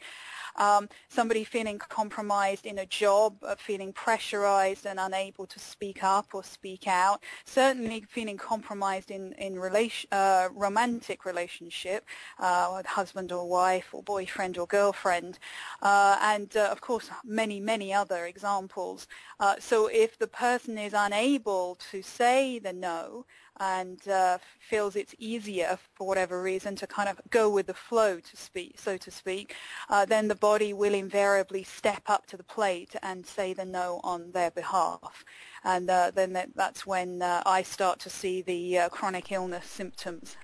Um, 0.56 0.88
somebody 1.08 1.44
feeling 1.44 1.78
compromised 1.78 2.66
in 2.66 2.78
a 2.78 2.86
job, 2.86 3.36
uh, 3.44 3.54
feeling 3.56 3.92
pressurized 3.92 4.86
and 4.86 4.98
unable 4.98 5.46
to 5.46 5.58
speak 5.58 6.02
up 6.02 6.34
or 6.34 6.42
speak 6.42 6.88
out, 6.88 7.22
certainly 7.44 8.04
feeling 8.08 8.36
compromised 8.36 9.12
in, 9.12 9.32
in 9.34 9.58
relation, 9.58 10.08
uh, 10.10 10.48
romantic 10.52 11.24
relationship, 11.24 12.04
uh, 12.40 12.72
with 12.76 12.86
husband 12.86 13.30
or 13.30 13.48
wife 13.48 13.88
or 13.92 14.02
boyfriend 14.02 14.58
or 14.58 14.66
girlfriend, 14.66 15.38
uh, 15.82 16.18
and 16.22 16.56
uh, 16.56 16.68
of 16.72 16.80
course 16.80 17.08
many, 17.24 17.60
many 17.60 17.92
other 18.00 18.20
examples. 18.34 19.00
Uh, 19.44 19.56
so 19.70 19.76
if 20.04 20.10
the 20.18 20.32
person 20.46 20.74
is 20.88 20.94
unable 21.08 21.64
to 21.90 21.98
say 22.02 22.38
the 22.58 22.72
no 22.72 23.24
and 23.60 24.00
uh, 24.08 24.38
feels 24.70 24.94
it's 24.94 25.14
easier 25.18 25.78
for 25.94 26.06
whatever 26.06 26.36
reason 26.52 26.72
to 26.76 26.86
kind 26.86 27.08
of 27.08 27.20
go 27.38 27.44
with 27.56 27.66
the 27.66 27.74
flow, 27.88 28.12
to 28.30 28.36
speak, 28.48 28.72
so 28.78 28.96
to 28.96 29.10
speak, 29.10 29.46
uh, 29.92 30.04
then 30.12 30.28
the 30.28 30.40
body 30.50 30.72
will 30.72 30.94
invariably 30.94 31.64
step 31.64 32.02
up 32.14 32.22
to 32.26 32.36
the 32.36 32.48
plate 32.56 32.94
and 33.02 33.26
say 33.26 33.52
the 33.52 33.64
no 33.64 34.00
on 34.04 34.30
their 34.32 34.52
behalf. 34.52 35.24
And 35.64 35.90
uh, 35.90 36.12
then 36.18 36.32
that, 36.34 36.50
that's 36.54 36.86
when 36.86 37.10
uh, 37.22 37.42
I 37.58 37.62
start 37.62 37.98
to 38.00 38.10
see 38.10 38.42
the 38.42 38.62
uh, 38.78 38.88
chronic 38.96 39.32
illness 39.32 39.66
symptoms. 39.66 40.36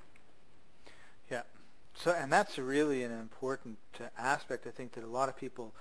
Yeah. 1.30 1.42
So, 1.94 2.11
and 2.11 2.32
that's 2.32 2.58
really 2.58 3.04
an 3.04 3.12
important 3.12 3.78
aspect, 4.18 4.66
I 4.66 4.70
think, 4.70 4.92
that 4.92 5.04
a 5.04 5.14
lot 5.18 5.28
of 5.28 5.37
people 5.37 5.73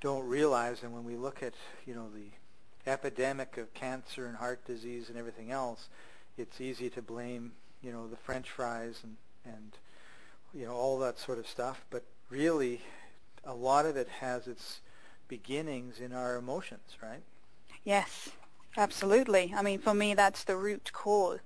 don't 0.00 0.26
realize. 0.26 0.82
And 0.82 0.92
when 0.92 1.04
we 1.04 1.16
look 1.16 1.42
at, 1.42 1.54
you 1.86 1.94
know, 1.94 2.08
the 2.14 2.90
epidemic 2.90 3.56
of 3.56 3.72
cancer 3.74 4.26
and 4.26 4.36
heart 4.36 4.64
disease 4.64 5.08
and 5.08 5.18
everything 5.18 5.50
else, 5.50 5.88
it's 6.36 6.60
easy 6.60 6.88
to 6.90 7.02
blame, 7.02 7.52
you 7.82 7.92
know, 7.92 8.06
the 8.08 8.16
French 8.16 8.50
fries 8.50 9.00
and, 9.02 9.16
and 9.44 9.76
you 10.54 10.66
know, 10.66 10.72
all 10.72 10.98
that 11.00 11.18
sort 11.18 11.38
of 11.38 11.46
stuff. 11.46 11.84
But 11.90 12.04
really, 12.30 12.80
a 13.44 13.54
lot 13.54 13.86
of 13.86 13.96
it 13.96 14.08
has 14.20 14.46
its 14.46 14.80
beginnings 15.28 16.00
in 16.00 16.12
our 16.12 16.36
emotions, 16.36 16.96
right? 17.02 17.22
Yes, 17.84 18.30
absolutely. 18.76 19.52
I 19.56 19.62
mean, 19.62 19.78
for 19.78 19.94
me, 19.94 20.14
that's 20.14 20.44
the 20.44 20.56
root 20.56 20.90
cause. 20.92 21.40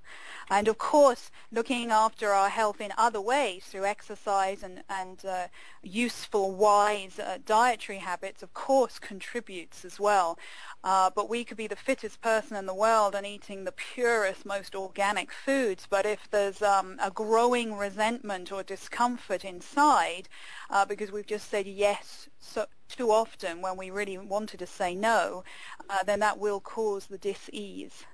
And 0.51 0.69
of 0.69 0.77
course, 0.77 1.31
looking 1.51 1.91
after 1.91 2.31
our 2.31 2.49
health 2.49 2.81
in 2.81 2.93
other 2.99 3.21
ways 3.21 3.65
through 3.65 3.87
exercise 3.87 4.63
and, 4.63 4.83
and 4.89 5.25
uh, 5.25 5.47
useful, 5.83 6.53
wise 6.53 7.19
uh, 7.19 7.39
dietary 7.47 7.99
habits, 7.99 8.43
of 8.43 8.53
course, 8.53 8.99
contributes 8.99 9.85
as 9.85 9.99
well. 9.99 10.39
Uh, 10.85 11.11
but 11.15 11.29
we 11.31 11.45
could 11.45 11.57
be 11.57 11.67
the 11.69 11.77
fittest 11.77 12.21
person 12.21 12.57
in 12.57 12.67
the 12.67 12.75
world 12.75 13.15
and 13.15 13.27
eating 13.27 13.65
the 13.65 13.73
purest, 13.73 14.45
most 14.45 14.75
organic 14.75 15.33
foods. 15.33 15.87
But 15.89 16.05
if 16.05 16.29
there's 16.31 16.61
um, 16.61 16.99
a 17.03 17.11
growing 17.11 17.75
resentment 17.75 18.53
or 18.53 18.63
discomfort 18.63 19.45
inside 19.45 20.29
uh, 20.69 20.85
because 20.85 21.13
we've 21.13 21.27
just 21.27 21.49
said 21.49 21.67
yes 21.67 22.29
so, 22.41 22.67
too 22.97 23.11
often 23.11 23.61
when 23.61 23.77
we 23.77 23.91
really 23.91 24.19
wanted 24.19 24.59
to 24.59 24.67
say 24.67 24.95
no, 24.95 25.45
uh, 25.89 26.03
then 26.05 26.21
that 26.21 26.39
will 26.39 26.61
cause 26.61 27.07
the 27.07 27.19
dis-ease. 27.19 28.05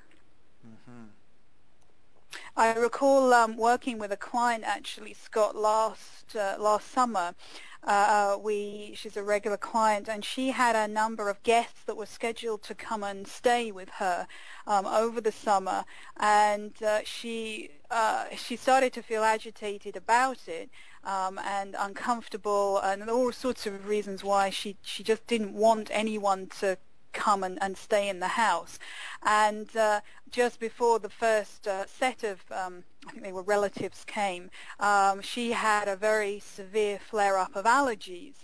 Mm-hmm. 0.67 1.05
I 2.57 2.75
recall 2.75 3.33
um, 3.33 3.57
working 3.57 3.99
with 3.99 4.13
a 4.13 4.17
client 4.17 4.65
actually, 4.67 5.15
Scott, 5.15 5.57
last 5.57 6.37
uh, 6.37 6.57
last 6.59 6.91
summer. 6.91 7.35
Uh, 7.85 8.37
we 8.43 8.93
she's 8.97 9.17
a 9.17 9.23
regular 9.23 9.57
client, 9.57 10.09
and 10.09 10.25
she 10.25 10.51
had 10.51 10.75
a 10.77 10.93
number 10.93 11.31
of 11.31 11.43
guests 11.43 11.85
that 11.87 11.97
were 11.97 12.07
scheduled 12.07 12.63
to 12.65 12.75
come 12.75 13.05
and 13.05 13.27
stay 13.27 13.71
with 13.71 13.89
her 13.99 14.27
um, 14.67 14.85
over 14.87 15.21
the 15.21 15.33
summer, 15.33 15.85
and 16.19 16.83
uh, 16.83 17.01
she 17.05 17.71
uh, 17.91 18.25
she 18.37 18.57
started 18.57 18.93
to 18.93 19.03
feel 19.03 19.23
agitated 19.23 19.97
about 19.97 20.49
it 20.49 20.69
um, 21.05 21.39
and 21.39 21.77
uncomfortable, 21.79 22.79
and 22.79 23.09
all 23.09 23.33
sorts 23.33 23.67
of 23.67 23.87
reasons 23.87 24.23
why 24.25 24.51
she 24.51 24.77
she 24.83 25.03
just 25.03 25.27
didn't 25.27 25.55
want 25.55 25.89
anyone 25.93 26.47
to 26.61 26.79
come 27.13 27.43
and, 27.43 27.59
and 27.61 27.77
stay 27.77 28.09
in 28.09 28.21
the 28.21 28.29
house. 28.29 28.79
And 29.23 29.75
uh, 29.77 30.01
just 30.31 30.61
before 30.61 30.99
the 30.99 31.09
first 31.09 31.67
uh, 31.67 31.87
set 31.87 32.23
of, 32.23 32.41
um, 32.51 32.85
I 33.07 33.11
think 33.11 33.25
they 33.25 33.33
were 33.33 33.43
relatives 33.43 34.05
came, 34.05 34.51
um, 34.79 35.21
she 35.21 35.53
had 35.53 35.89
a 35.89 35.97
very 35.97 36.39
severe 36.41 36.99
flare-up 36.99 37.57
of 37.57 37.65
allergies. 37.65 38.35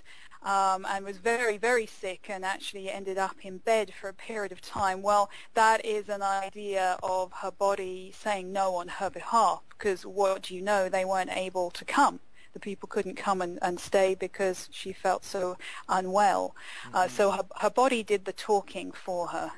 Um, 0.43 0.85
and 0.87 1.07
was 1.07 1.17
very, 1.17 1.57
very 1.57 1.87
sick 1.87 2.27
and 2.29 2.45
actually 2.45 2.91
ended 2.91 3.17
up 3.17 3.37
in 3.41 3.57
bed 3.57 3.95
for 3.99 4.11
a 4.11 4.13
period 4.13 4.53
of 4.53 4.61
time. 4.61 5.01
Well, 5.01 5.31
that 5.55 5.83
is 5.87 6.11
an 6.11 6.21
idea 6.21 6.99
of 7.03 7.33
her 7.41 7.51
body 7.51 8.13
saying 8.15 8.53
no 8.53 8.75
on 8.75 8.89
her 8.89 9.09
behalf 9.09 9.63
because 9.71 10.05
what 10.05 10.43
do 10.43 10.55
you 10.55 10.61
know, 10.61 10.91
they 10.91 11.07
weren't 11.07 11.35
able 11.35 11.71
to 11.71 11.87
come 11.87 12.21
the 12.55 12.61
people 12.61 12.89
couldn't 12.89 13.17
come 13.17 13.43
and, 13.43 13.59
and 13.61 13.79
stay 13.79 14.15
because 14.15 14.69
she 14.73 14.93
felt 14.93 15.25
so 15.25 15.59
unwell. 15.89 16.55
Uh, 16.87 16.89
mm-hmm. 16.89 16.97
Uh, 16.97 17.09
so 17.09 17.31
her, 17.33 17.43
her 17.61 17.71
body 17.71 18.03
did 18.03 18.25
the 18.25 18.33
talking 18.33 18.93
for 18.93 19.29
her. 19.29 19.53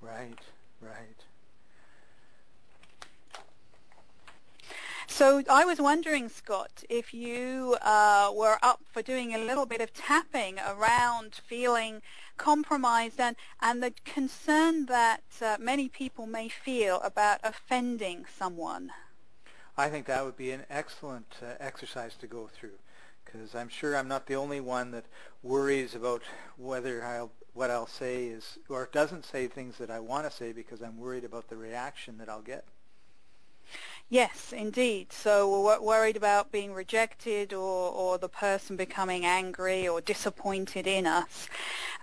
Right, 0.00 0.38
right. 0.80 1.22
So 5.06 5.42
I 5.48 5.64
was 5.64 5.78
wondering, 5.78 6.28
Scott, 6.28 6.84
if 6.88 7.12
you 7.12 7.76
uh, 7.82 8.32
were 8.34 8.58
up 8.62 8.80
for 8.92 9.02
doing 9.02 9.34
a 9.34 9.38
little 9.38 9.66
bit 9.66 9.80
of 9.80 9.92
tapping 9.92 10.58
around 10.58 11.34
feeling 11.34 12.00
compromised 12.38 13.20
and, 13.20 13.36
and 13.60 13.82
the 13.82 13.92
concern 14.04 14.86
that 14.86 15.22
uh, 15.42 15.58
many 15.60 15.88
people 15.88 16.26
may 16.26 16.48
feel 16.48 17.00
about 17.02 17.40
offending 17.44 18.24
someone. 18.38 18.90
I 19.76 19.88
think 19.88 20.06
that 20.06 20.24
would 20.24 20.36
be 20.36 20.50
an 20.50 20.64
excellent 20.68 21.36
uh, 21.42 21.54
exercise 21.58 22.14
to 22.16 22.26
go 22.26 22.48
through 22.52 22.78
because 23.24 23.54
I'm 23.54 23.68
sure 23.68 23.96
I'm 23.96 24.08
not 24.08 24.26
the 24.26 24.34
only 24.34 24.60
one 24.60 24.90
that 24.90 25.06
worries 25.42 25.94
about 25.94 26.22
whether 26.56 27.02
I'll, 27.04 27.30
what 27.54 27.70
I'll 27.70 27.86
say 27.86 28.26
is 28.26 28.58
or 28.68 28.88
doesn't 28.92 29.24
say 29.24 29.46
things 29.46 29.78
that 29.78 29.90
I 29.90 30.00
want 30.00 30.28
to 30.28 30.36
say 30.36 30.52
because 30.52 30.82
I'm 30.82 30.98
worried 30.98 31.24
about 31.24 31.48
the 31.48 31.56
reaction 31.56 32.18
that 32.18 32.28
I'll 32.28 32.42
get. 32.42 32.64
Yes, 34.10 34.52
indeed. 34.52 35.10
So 35.10 35.62
we're 35.62 35.80
worried 35.80 36.18
about 36.18 36.52
being 36.52 36.74
rejected 36.74 37.54
or, 37.54 37.90
or 37.90 38.18
the 38.18 38.28
person 38.28 38.76
becoming 38.76 39.24
angry 39.24 39.88
or 39.88 40.02
disappointed 40.02 40.86
in 40.86 41.06
us. 41.06 41.48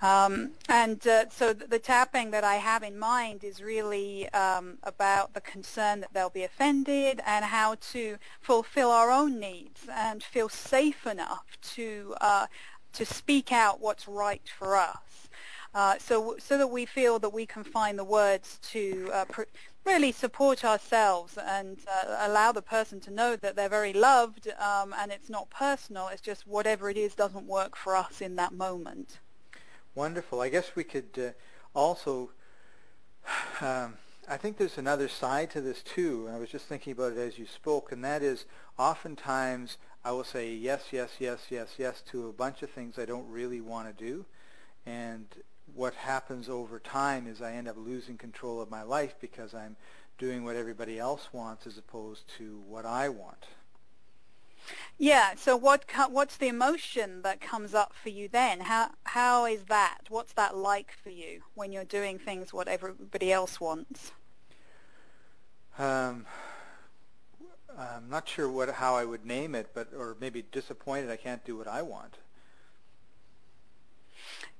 Um, 0.01 0.51
and 0.69 1.05
uh, 1.05 1.29
so 1.29 1.51
the, 1.51 1.67
the, 1.67 1.79
tapping 1.79 2.31
that 2.31 2.45
I 2.45 2.55
have 2.55 2.83
in 2.83 2.97
mind 2.97 3.43
is 3.43 3.61
really 3.61 4.29
um, 4.29 4.77
about 4.83 5.33
the 5.33 5.41
concern 5.41 5.99
that 5.99 6.13
they'll 6.13 6.29
be 6.29 6.43
offended 6.43 7.19
and 7.25 7.43
how 7.43 7.75
to 7.91 8.17
fulfill 8.39 8.91
our 8.91 9.11
own 9.11 9.39
needs 9.39 9.87
and 9.91 10.23
feel 10.23 10.47
safe 10.47 11.05
enough 11.05 11.45
to 11.75 12.15
uh, 12.21 12.47
to 12.93 13.05
speak 13.05 13.51
out 13.51 13.81
what's 13.81 14.07
right 14.07 14.49
for 14.57 14.77
us. 14.77 15.29
Uh, 15.73 15.95
so, 15.99 16.35
so 16.39 16.57
that 16.57 16.67
we 16.67 16.85
feel 16.85 17.19
that 17.19 17.29
we 17.29 17.45
can 17.45 17.63
find 17.63 17.99
the 17.99 18.03
words 18.03 18.57
to 18.63 19.11
uh, 19.13 19.25
pr- 19.25 19.43
really 19.85 20.11
support 20.11 20.65
ourselves 20.65 21.37
and 21.37 21.79
uh, 21.87 22.27
allow 22.27 22.51
the 22.51 22.61
person 22.61 22.99
to 22.99 23.11
know 23.11 23.35
that 23.35 23.55
they're 23.55 23.69
very 23.69 23.93
loved 23.93 24.47
um, 24.59 24.95
and 24.97 25.11
it's 25.11 25.29
not 25.29 25.49
personal, 25.51 26.07
it's 26.07 26.21
just 26.21 26.47
whatever 26.47 26.89
it 26.89 26.97
is 26.97 27.13
doesn't 27.13 27.45
work 27.45 27.75
for 27.75 27.95
us 27.95 28.19
in 28.21 28.35
that 28.35 28.53
moment. 28.53 29.19
Wonderful. 29.99 30.39
I 30.39 30.47
guess 30.47 30.77
we 30.77 30.85
could 30.85 31.09
uh, 31.17 31.31
also, 31.77 32.31
um, 33.61 33.95
I 34.29 34.37
think 34.37 34.55
there's 34.55 34.77
another 34.77 35.09
side 35.09 35.51
to 35.51 35.59
this 35.59 35.83
too. 35.83 36.29
I 36.33 36.37
was 36.37 36.49
just 36.49 36.67
thinking 36.67 36.93
about 36.93 37.11
it 37.11 37.17
as 37.17 37.37
you 37.37 37.45
spoke, 37.45 37.91
and 37.91 38.01
that 38.05 38.23
is 38.23 38.45
oftentimes 38.77 39.77
I 40.05 40.13
will 40.13 40.23
say 40.23 40.53
yes, 40.53 40.85
yes, 40.93 41.17
yes, 41.19 41.47
yes, 41.49 41.73
yes 41.77 42.01
to 42.11 42.29
a 42.29 42.31
bunch 42.31 42.63
of 42.63 42.69
things 42.69 42.97
I 42.97 43.03
don't 43.03 43.29
really 43.29 43.59
want 43.59 43.89
to 43.89 44.05
do. 44.05 44.23
And 44.85 45.25
what 45.75 45.95
happens 45.95 46.47
over 46.47 46.79
time 46.79 47.27
is 47.27 47.41
I 47.41 47.51
end 47.51 47.67
up 47.67 47.75
losing 47.77 48.17
control 48.17 48.61
of 48.61 48.71
my 48.71 48.83
life 48.83 49.15
because 49.19 49.53
I'm 49.53 49.75
doing 50.17 50.45
what 50.45 50.55
everybody 50.55 50.97
else 50.97 51.27
wants 51.33 51.67
as 51.67 51.77
opposed 51.77 52.23
to 52.37 52.63
what 52.65 52.85
I 52.85 53.09
want. 53.09 53.47
Yeah. 54.97 55.35
So 55.35 55.55
what 55.55 55.85
what's 56.09 56.37
the 56.37 56.47
emotion 56.47 57.21
that 57.21 57.41
comes 57.41 57.73
up 57.73 57.93
for 57.93 58.09
you 58.09 58.27
then? 58.27 58.61
How 58.61 58.91
how 59.05 59.45
is 59.45 59.63
that? 59.65 60.01
What's 60.09 60.33
that 60.33 60.55
like 60.55 60.91
for 60.91 61.09
you 61.09 61.41
when 61.55 61.71
you're 61.71 61.83
doing 61.83 62.19
things 62.19 62.53
what 62.53 62.67
everybody 62.67 63.31
else 63.31 63.59
wants? 63.59 64.11
Um, 65.77 66.25
I'm 67.77 68.09
not 68.09 68.27
sure 68.27 68.49
what 68.49 68.69
how 68.69 68.95
I 68.95 69.05
would 69.05 69.25
name 69.25 69.55
it, 69.55 69.69
but 69.73 69.89
or 69.95 70.17
maybe 70.19 70.43
disappointed 70.51 71.09
I 71.09 71.15
can't 71.15 71.43
do 71.45 71.55
what 71.55 71.67
I 71.67 71.81
want. 71.81 72.17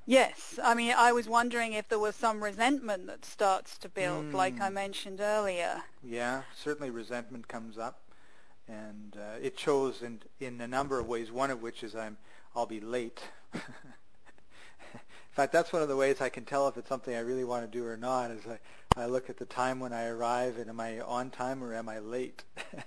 Yes, 0.06 0.58
I 0.64 0.74
mean, 0.74 0.94
I 0.98 1.12
was 1.12 1.30
wondering 1.30 1.74
if 1.74 1.88
there 1.88 2.00
was 2.00 2.16
some 2.16 2.44
resentment 2.44 3.06
that 3.06 3.24
starts 3.26 3.78
to 3.78 3.90
build, 3.90 4.32
mm. 4.32 4.34
like 4.34 4.60
I 4.60 4.70
hmm. 4.70 4.74
mentioned 4.74 5.22
earlier. 5.22 5.84
Yeah, 6.04 6.42
certainly 6.56 6.90
resentment 6.90 7.48
comes 7.48 7.78
up, 7.78 8.02
and 8.70 9.18
uh, 9.18 9.38
it 9.42 9.60
shows 9.60 10.02
in 10.02 10.20
in 10.40 10.62
a 10.62 10.68
number 10.68 11.00
of 11.00 11.08
ways. 11.08 11.32
One 11.32 11.52
of 11.52 11.62
which 11.62 11.84
is 11.84 11.96
I'm 11.96 12.18
I'll 12.56 12.66
be 12.66 12.80
late. 12.80 13.22
in 13.54 13.62
fact, 15.32 15.52
that's 15.52 15.74
one 15.74 15.82
of 15.82 15.88
the 15.88 15.96
ways 15.96 16.22
I 16.22 16.30
can 16.30 16.46
tell 16.46 16.68
if 16.68 16.78
it's 16.78 16.90
something 16.90 17.16
I 17.16 17.20
really 17.20 17.44
want 17.44 17.70
to 17.70 17.78
do 17.78 17.86
or 17.86 17.98
not. 17.98 18.32
Is 18.32 18.44
I 18.48 18.60
I 19.02 19.06
look 19.08 19.30
at 19.30 19.38
the 19.38 19.46
time 19.46 19.80
when 19.80 19.94
I 19.94 20.06
arrive, 20.06 20.58
and 20.58 20.70
am 20.70 20.80
I 20.80 21.00
on 21.02 21.30
time 21.30 21.64
or 21.64 21.74
am 21.74 21.90
I 21.90 22.00
late? 22.00 22.44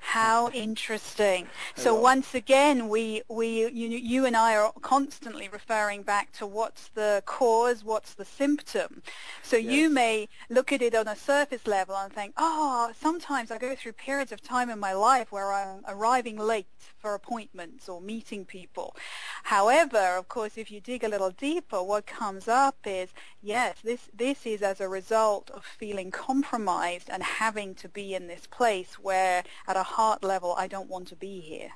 How 0.00 0.50
interesting. 0.50 1.48
So 1.74 1.94
once 1.94 2.34
again, 2.34 2.88
we, 2.88 3.22
we, 3.28 3.68
you, 3.68 3.88
you 3.88 4.24
and 4.24 4.36
I 4.36 4.56
are 4.56 4.72
constantly 4.80 5.48
referring 5.48 6.02
back 6.02 6.32
to 6.34 6.46
what's 6.46 6.88
the 6.88 7.22
cause, 7.26 7.84
what's 7.84 8.14
the 8.14 8.24
symptom. 8.24 9.02
So 9.42 9.56
yes. 9.56 9.72
you 9.72 9.90
may 9.90 10.28
look 10.48 10.72
at 10.72 10.80
it 10.80 10.94
on 10.94 11.08
a 11.08 11.16
surface 11.16 11.66
level 11.66 11.96
and 11.96 12.12
think, 12.12 12.34
oh, 12.36 12.92
sometimes 12.98 13.50
I 13.50 13.58
go 13.58 13.74
through 13.74 13.92
periods 13.92 14.32
of 14.32 14.42
time 14.42 14.70
in 14.70 14.78
my 14.78 14.92
life 14.92 15.32
where 15.32 15.52
I'm 15.52 15.82
arriving 15.88 16.38
late 16.38 16.66
for 16.98 17.14
appointments 17.14 17.88
or 17.88 18.00
meeting 18.00 18.44
people. 18.44 18.96
However, 19.44 20.16
of 20.16 20.28
course, 20.28 20.56
if 20.56 20.70
you 20.70 20.80
dig 20.80 21.04
a 21.04 21.08
little 21.08 21.30
deeper, 21.30 21.82
what 21.82 22.06
comes 22.06 22.48
up 22.48 22.78
is, 22.84 23.10
yes, 23.42 23.76
this, 23.82 24.08
this 24.14 24.46
is 24.46 24.62
as 24.62 24.80
a 24.80 24.88
result 24.88 25.50
of 25.50 25.64
feeling 25.64 26.10
compromised 26.10 27.08
and 27.10 27.22
having 27.22 27.74
to 27.76 27.88
be 27.88 28.14
in 28.14 28.26
this 28.26 28.46
place 28.46 28.94
where 28.94 29.44
at 29.68 29.75
a 29.76 29.82
heart 29.82 30.24
level 30.24 30.54
I 30.56 30.66
don't 30.66 30.88
want 30.88 31.08
to 31.08 31.16
be 31.16 31.40
here. 31.40 31.70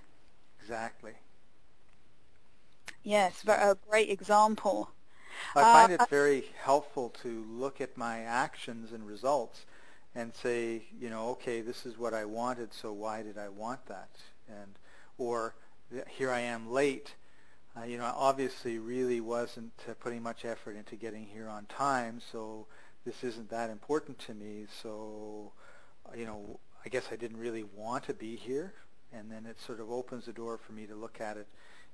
Exactly. 0.60 1.12
Yes, 3.02 3.44
a 3.46 3.76
great 3.88 4.10
example. 4.10 4.90
I 5.54 5.62
find 5.62 5.92
uh, 5.92 6.02
it 6.02 6.10
very 6.10 6.44
helpful 6.62 7.08
to 7.22 7.44
look 7.48 7.80
at 7.80 7.96
my 7.96 8.20
actions 8.20 8.92
and 8.92 9.06
results 9.06 9.64
and 10.14 10.34
say, 10.34 10.82
you 11.00 11.08
know, 11.08 11.30
okay, 11.30 11.60
this 11.60 11.86
is 11.86 11.96
what 11.96 12.12
I 12.12 12.24
wanted, 12.24 12.74
so 12.74 12.92
why 12.92 13.22
did 13.22 13.38
I 13.38 13.48
want 13.48 13.86
that? 13.86 14.10
And 14.48 14.74
or 15.18 15.54
here 16.08 16.30
I 16.30 16.40
am 16.40 16.70
late. 16.70 17.14
Uh, 17.76 17.84
you 17.84 17.96
know, 17.98 18.04
I 18.04 18.12
obviously 18.14 18.78
really 18.78 19.20
wasn't 19.20 19.72
uh, 19.88 19.94
putting 20.00 20.22
much 20.22 20.44
effort 20.44 20.76
into 20.76 20.96
getting 20.96 21.26
here 21.26 21.48
on 21.48 21.66
time, 21.66 22.20
so 22.32 22.66
this 23.04 23.22
isn't 23.22 23.48
that 23.50 23.70
important 23.70 24.18
to 24.20 24.34
me. 24.34 24.66
So, 24.82 25.52
you 26.16 26.26
know, 26.26 26.58
I 26.84 26.88
guess 26.88 27.08
I 27.12 27.16
didn't 27.16 27.38
really 27.38 27.64
want 27.76 28.04
to 28.04 28.14
be 28.14 28.36
here, 28.36 28.72
and 29.12 29.30
then 29.30 29.46
it 29.46 29.60
sort 29.60 29.80
of 29.80 29.90
opens 29.90 30.26
the 30.26 30.32
door 30.32 30.58
for 30.58 30.72
me 30.72 30.86
to 30.86 30.94
look 30.94 31.20
at 31.20 31.36
it 31.36 31.46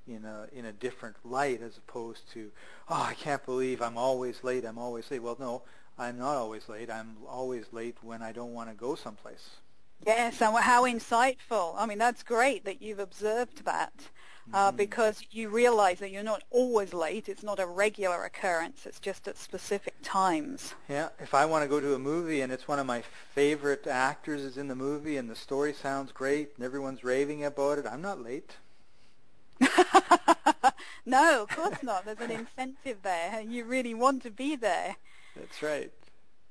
in 0.07 0.25
a 0.25 0.47
in 0.53 0.67
a 0.67 0.73
different 0.73 1.17
light 1.25 1.61
as 1.63 1.77
opposed 1.77 2.31
to, 2.33 2.51
oh, 2.89 3.03
I 3.03 3.15
can't 3.15 3.45
believe 3.45 3.83
I'm 3.83 3.99
always 3.99 4.45
late. 4.45 4.65
I'm 4.65 4.79
always 4.79 5.11
late. 5.11 5.23
Well, 5.23 5.37
no, 5.41 5.63
I'm 5.99 6.19
not 6.19 6.37
always 6.37 6.69
late. 6.69 6.91
I'm 6.91 7.17
always 7.29 7.65
late 7.73 7.97
when 8.03 8.23
I 8.23 8.33
don't 8.33 8.55
want 8.55 8.69
to 8.69 8.75
go 8.75 8.95
someplace. 8.95 9.57
Yes, 10.07 10.41
and 10.43 10.57
how 10.59 10.85
insightful. 10.85 11.75
I 11.77 11.87
mean, 11.87 11.99
that's 11.99 12.23
great 12.23 12.65
that 12.65 12.83
you've 12.83 12.99
observed 12.99 13.65
that 13.65 13.93
uh, 14.53 14.69
mm-hmm. 14.69 14.77
because 14.77 15.23
you 15.31 15.49
realize 15.49 15.99
that 15.99 16.11
you're 16.11 16.23
not 16.23 16.43
always 16.51 16.95
late. 16.95 17.29
It's 17.29 17.43
not 17.43 17.59
a 17.59 17.67
regular 17.67 18.25
occurrence. 18.25 18.87
It's 18.87 19.01
just 19.01 19.27
at 19.29 19.37
specific 19.37 19.95
times. 20.03 20.75
Yeah, 20.89 21.09
if 21.21 21.35
I 21.35 21.45
want 21.47 21.65
to 21.65 21.69
go 21.69 21.81
to 21.81 21.95
a 21.95 21.99
movie 21.99 22.41
and 22.41 22.53
it's 22.53 22.69
one 22.69 22.79
of 22.79 22.87
my 22.87 23.03
favorite 23.35 23.87
actors 23.87 24.43
is 24.43 24.57
in 24.57 24.69
the 24.69 24.75
movie 24.75 25.17
and 25.17 25.29
the 25.29 25.37
story 25.37 25.73
sounds 25.73 26.13
great 26.13 26.51
and 26.57 26.65
everyone's 26.65 27.05
raving 27.05 27.45
about 27.45 27.79
it, 27.79 27.87
I'm 27.87 28.03
not 28.03 28.23
late. 28.23 28.57
no, 31.07 31.43
of 31.43 31.49
course 31.49 31.83
not. 31.83 32.05
There's 32.05 32.21
an 32.21 32.31
incentive 32.31 32.99
there. 33.03 33.41
You 33.41 33.65
really 33.65 33.95
want 33.95 34.23
to 34.25 34.31
be 34.31 34.57
there. 34.57 34.97
That's 35.35 35.63
right. 35.63 35.93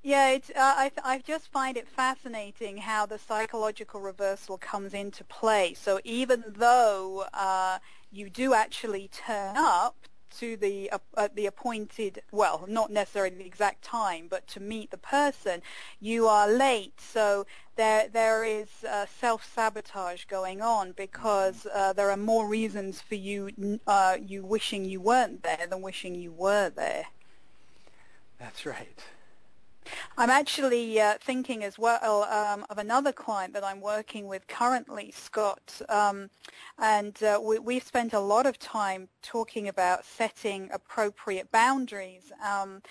Yeah, 0.05 0.29
it's, 0.29 0.51
uh, 0.51 0.53
I, 0.57 0.91
I 1.03 1.17
just 1.17 1.51
find 1.51 1.75
it 1.75 1.87
fascinating 1.87 2.77
how 2.77 3.07
the 3.07 3.17
psychological 3.17 3.99
reversal 3.99 4.55
comes 4.59 4.93
into 4.93 5.23
play. 5.23 5.73
So 5.73 5.99
even 6.03 6.43
though 6.45 7.25
uh, 7.33 7.79
you 8.11 8.29
do 8.29 8.53
actually 8.53 9.07
turn 9.07 9.57
up 9.57 9.95
to 10.37 10.57
the 10.57 10.91
uh, 10.91 11.27
the 11.33 11.47
appointed, 11.47 12.21
well, 12.31 12.65
not 12.67 12.91
necessarily 12.91 13.35
the 13.35 13.47
exact 13.47 13.83
time, 13.83 14.27
but 14.29 14.45
to 14.49 14.59
meet 14.59 14.91
the 14.91 14.99
person, 14.99 15.63
you 15.99 16.27
are 16.27 16.47
late. 16.47 17.01
So 17.01 17.47
there 17.75 18.07
there 18.07 18.43
is 18.43 18.67
uh, 18.87 19.07
self-sabotage 19.07 20.25
going 20.25 20.61
on 20.61 20.91
because 20.91 21.65
uh, 21.73 21.93
there 21.93 22.11
are 22.11 22.17
more 22.17 22.47
reasons 22.47 23.01
for 23.01 23.15
you 23.15 23.79
uh, 23.87 24.17
you 24.23 24.45
wishing 24.45 24.85
you 24.85 25.01
weren't 25.01 25.41
there 25.41 25.65
than 25.67 25.81
wishing 25.81 26.13
you 26.13 26.31
were 26.31 26.69
there. 26.69 27.05
That's 28.37 28.67
right. 28.67 29.03
I'm 30.17 30.29
actually 30.29 30.99
uh, 30.99 31.15
thinking 31.21 31.63
as 31.63 31.77
well 31.77 32.23
um, 32.23 32.65
of 32.69 32.77
another 32.77 33.11
client 33.11 33.53
that 33.53 33.63
I'm 33.63 33.81
working 33.81 34.27
with 34.27 34.47
currently, 34.47 35.11
Scott, 35.11 35.81
um, 35.89 36.29
and 36.77 37.21
uh, 37.23 37.39
we, 37.41 37.75
have 37.75 37.83
spent 37.83 38.13
a 38.13 38.19
lot 38.19 38.45
of 38.45 38.57
time 38.57 39.09
talking 39.21 39.67
about 39.67 40.05
setting 40.05 40.69
appropriate 40.71 41.51
boundaries. 41.51 42.31
Um, 42.43 42.81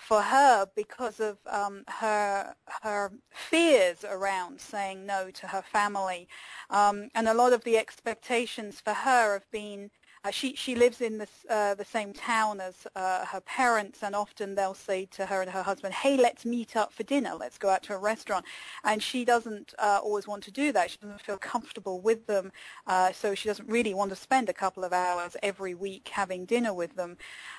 for 0.00 0.22
her 0.22 0.66
because 0.74 1.20
of 1.20 1.36
um, 1.46 1.84
her 1.86 2.54
her 2.82 3.12
fears 3.30 4.02
around 4.02 4.58
saying 4.58 5.04
no 5.04 5.30
to 5.30 5.46
her 5.48 5.60
family, 5.60 6.26
um, 6.70 7.10
and 7.14 7.28
a 7.28 7.34
lot 7.34 7.52
of 7.52 7.64
the 7.64 7.76
expectations 7.76 8.80
for 8.80 8.94
her 8.94 9.34
have 9.34 9.50
been 9.50 9.90
uh, 10.22 10.30
she 10.30 10.54
she 10.54 10.74
lives 10.74 11.00
in 11.00 11.16
this, 11.16 11.46
uh, 11.48 11.74
the 11.74 11.84
same 11.84 12.12
town 12.12 12.60
as 12.60 12.86
uh, 12.94 13.24
her 13.24 13.40
parents, 13.40 14.02
and 14.02 14.14
often 14.14 14.54
they'll 14.54 14.74
say 14.74 15.06
to 15.06 15.24
her 15.26 15.40
and 15.40 15.50
her 15.50 15.62
husband, 15.62 15.94
"Hey, 15.94 16.16
let's 16.18 16.44
meet 16.44 16.76
up 16.76 16.92
for 16.92 17.04
dinner. 17.04 17.34
Let's 17.34 17.56
go 17.56 17.70
out 17.70 17.82
to 17.84 17.94
a 17.94 17.98
restaurant." 17.98 18.44
And 18.84 19.02
she 19.02 19.24
doesn't 19.24 19.72
uh, 19.78 20.00
always 20.02 20.28
want 20.28 20.42
to 20.44 20.50
do 20.50 20.72
that. 20.72 20.90
She 20.90 20.98
doesn't 20.98 21.22
feel 21.22 21.38
comfortable 21.38 22.00
with 22.00 22.26
them, 22.26 22.52
uh, 22.86 23.12
so 23.12 23.34
she 23.34 23.48
doesn't 23.48 23.68
really 23.68 23.94
want 23.94 24.10
to 24.10 24.16
spend 24.16 24.50
a 24.50 24.52
couple 24.52 24.84
of 24.84 24.92
hours 24.92 25.36
every 25.42 25.74
week 25.74 26.08
having 26.12 26.44
dinner 26.44 26.74
with 26.74 26.96
them. 26.96 27.16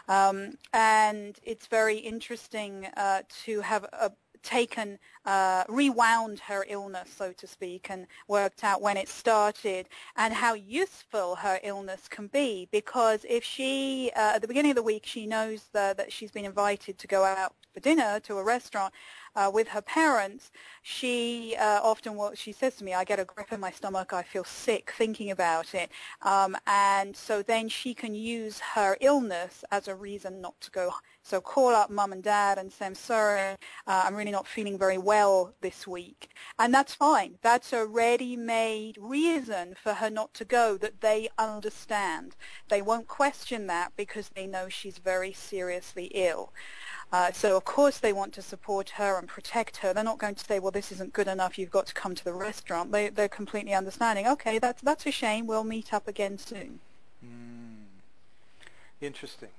Um, 0.08 0.58
and 0.72 1.40
it's 1.44 1.66
very 1.66 1.98
interesting 1.98 2.88
uh, 2.96 3.24
to 3.46 3.62
have 3.62 3.86
a 3.86 4.12
taken, 4.44 5.00
uh, 5.26 5.64
rewound 5.68 6.40
her 6.40 6.66
illness, 6.68 7.10
so 7.16 7.32
to 7.34 7.48
speak, 7.48 7.88
and 7.90 8.08
worked 8.28 8.64
out 8.64 8.82
when 8.82 8.98
it 8.98 9.08
started 9.08 9.88
and 10.16 10.34
how 10.34 10.54
useful 10.54 11.36
her 11.36 11.60
illness 11.64 12.08
can 12.10 12.28
be. 12.28 12.68
Because 12.72 13.26
if 13.30 13.44
she, 13.44 14.12
uh, 14.16 14.34
at 14.36 14.42
the 14.42 14.48
beginning 14.48 14.72
of 14.72 14.76
the 14.76 14.84
week, 14.84 15.06
she 15.06 15.26
knows 15.26 15.70
that, 15.74 15.98
that 15.98 16.12
she's 16.12 16.32
been 16.32 16.46
invited 16.46 16.98
to 16.98 17.08
go 17.08 17.24
out 17.24 17.54
for 17.74 17.80
dinner 17.80 18.20
to 18.22 18.38
a 18.38 18.44
restaurant, 18.44 18.94
uh, 19.36 19.50
with 19.54 19.70
her 19.70 19.82
parents, 19.82 20.52
she 20.82 21.56
uh, 21.58 21.80
often, 21.82 22.16
what 22.16 22.38
she 22.38 22.52
says 22.52 22.76
to 22.76 22.84
me, 22.84 22.94
I 22.94 23.06
get 23.06 23.20
a 23.20 23.26
grip 23.26 23.52
in 23.54 23.60
my 23.60 23.72
stomach, 23.72 24.12
I 24.12 24.24
feel 24.24 24.44
sick 24.44 24.94
thinking 24.98 25.32
about 25.32 25.74
it. 25.74 25.90
Um, 26.22 26.58
and 26.68 27.16
so 27.16 27.42
then 27.42 27.70
she 27.70 27.94
can 27.94 28.14
use 28.14 28.60
her 28.60 28.98
illness 29.00 29.64
as 29.72 29.88
a 29.88 29.96
reason 29.96 30.42
not 30.42 30.60
to 30.62 30.72
go. 30.72 30.94
So 31.24 31.40
call 31.40 31.76
up 31.76 31.90
mum 31.90 32.12
and 32.12 32.24
dad 32.24 32.58
and 32.58 32.72
say, 32.72 32.86
I'm 32.88 32.96
sorry, 32.96 33.56
uh, 33.88 34.04
I'm 34.06 34.16
really 34.16 34.32
not 34.32 34.48
feeling 34.48 34.78
very 34.78 34.98
well 34.98 35.54
this 35.62 35.88
week. 35.88 36.30
And 36.58 36.74
that's 36.74 36.96
fine. 36.96 37.36
That's 37.42 37.72
a 37.74 37.86
ready-made 37.86 38.98
reason 39.00 39.76
for 39.82 39.94
her 39.94 40.10
not 40.10 40.34
to 40.36 40.46
go 40.46 40.78
that 40.78 41.02
they 41.02 41.30
understand. 41.38 42.36
They 42.70 42.82
won't 42.82 43.08
question 43.08 43.68
that 43.68 43.94
because 43.96 44.30
they 44.30 44.48
know 44.48 44.68
she's 44.68 44.98
very 44.98 45.32
seriously 45.32 46.12
ill. 46.14 46.52
Uh, 47.14 47.32
so 47.32 47.58
of 47.58 47.66
course 47.66 47.98
they 47.98 48.14
want 48.14 48.34
to 48.34 48.42
support 48.42 48.92
her 48.92 49.18
and 49.18 49.28
protect 49.28 49.78
her. 49.78 49.94
They're 49.94 50.04
not 50.04 50.18
going 50.18 50.36
to 50.36 50.46
say, 50.46 50.60
well, 50.60 50.72
this 50.72 50.92
isn't 50.92 51.14
good 51.14 51.28
enough. 51.28 51.58
You've 51.58 51.70
got 51.70 51.88
to 51.88 51.94
come 51.94 52.16
to 52.16 52.24
the 52.24 52.34
restaurant. 52.34 52.92
They, 52.92 53.10
they're 53.10 53.28
completely 53.28 53.74
understanding. 53.74 54.28
Okay, 54.28 54.60
that's 54.60 54.82
that's 54.82 55.06
a 55.06 55.12
shame. 55.12 55.46
We'll 55.46 55.66
meet 55.66 55.94
up 55.94 56.08
again 56.08 56.38
soon. 56.38 56.80
Mm. 57.24 57.84
Interesting. 59.02 59.50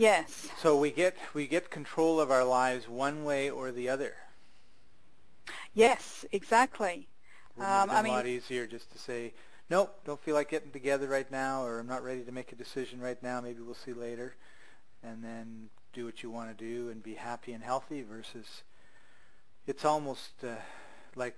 Yes. 0.00 0.48
So 0.62 0.78
we 0.78 0.92
get 0.92 1.14
we 1.34 1.46
get 1.46 1.68
control 1.68 2.22
of 2.22 2.30
our 2.30 2.42
lives 2.42 2.88
one 2.88 3.22
way 3.22 3.50
or 3.50 3.70
the 3.70 3.90
other. 3.90 4.14
Yes, 5.74 6.24
exactly. 6.32 7.06
Um, 7.58 7.90
I 7.90 8.00
mean, 8.00 8.14
a 8.14 8.16
lot 8.16 8.26
easier 8.26 8.66
just 8.66 8.90
to 8.92 8.98
say, 8.98 9.34
nope, 9.68 9.94
don't 10.06 10.18
feel 10.18 10.34
like 10.34 10.48
getting 10.48 10.70
together 10.70 11.06
right 11.06 11.30
now, 11.30 11.66
or 11.66 11.78
I'm 11.78 11.86
not 11.86 12.02
ready 12.02 12.22
to 12.22 12.32
make 12.32 12.50
a 12.50 12.56
decision 12.56 12.98
right 12.98 13.22
now. 13.22 13.42
Maybe 13.42 13.60
we'll 13.60 13.74
see 13.74 13.92
later, 13.92 14.36
and 15.02 15.22
then 15.22 15.68
do 15.92 16.06
what 16.06 16.22
you 16.22 16.30
want 16.30 16.56
to 16.56 16.64
do 16.64 16.88
and 16.88 17.02
be 17.02 17.16
happy 17.16 17.52
and 17.52 17.62
healthy 17.62 18.00
versus 18.00 18.62
it's 19.66 19.84
almost 19.84 20.32
uh, 20.42 20.54
like 21.14 21.36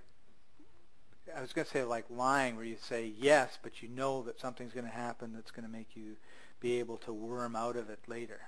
I 1.35 1.41
was 1.41 1.51
going 1.51 1.65
to 1.65 1.71
say 1.71 1.83
like 1.83 2.05
lying 2.09 2.55
where 2.55 2.63
you 2.63 2.77
say 2.79 3.11
yes 3.19 3.57
but 3.61 3.81
you 3.81 3.89
know 3.89 4.21
that 4.23 4.39
something's 4.39 4.71
going 4.71 4.85
to 4.85 4.91
happen 4.91 5.33
that's 5.33 5.51
going 5.51 5.65
to 5.65 5.71
make 5.71 5.95
you 5.95 6.15
be 6.59 6.79
able 6.79 6.95
to 6.95 7.11
worm 7.11 7.57
out 7.57 7.75
of 7.75 7.89
it 7.89 7.99
later. 8.07 8.39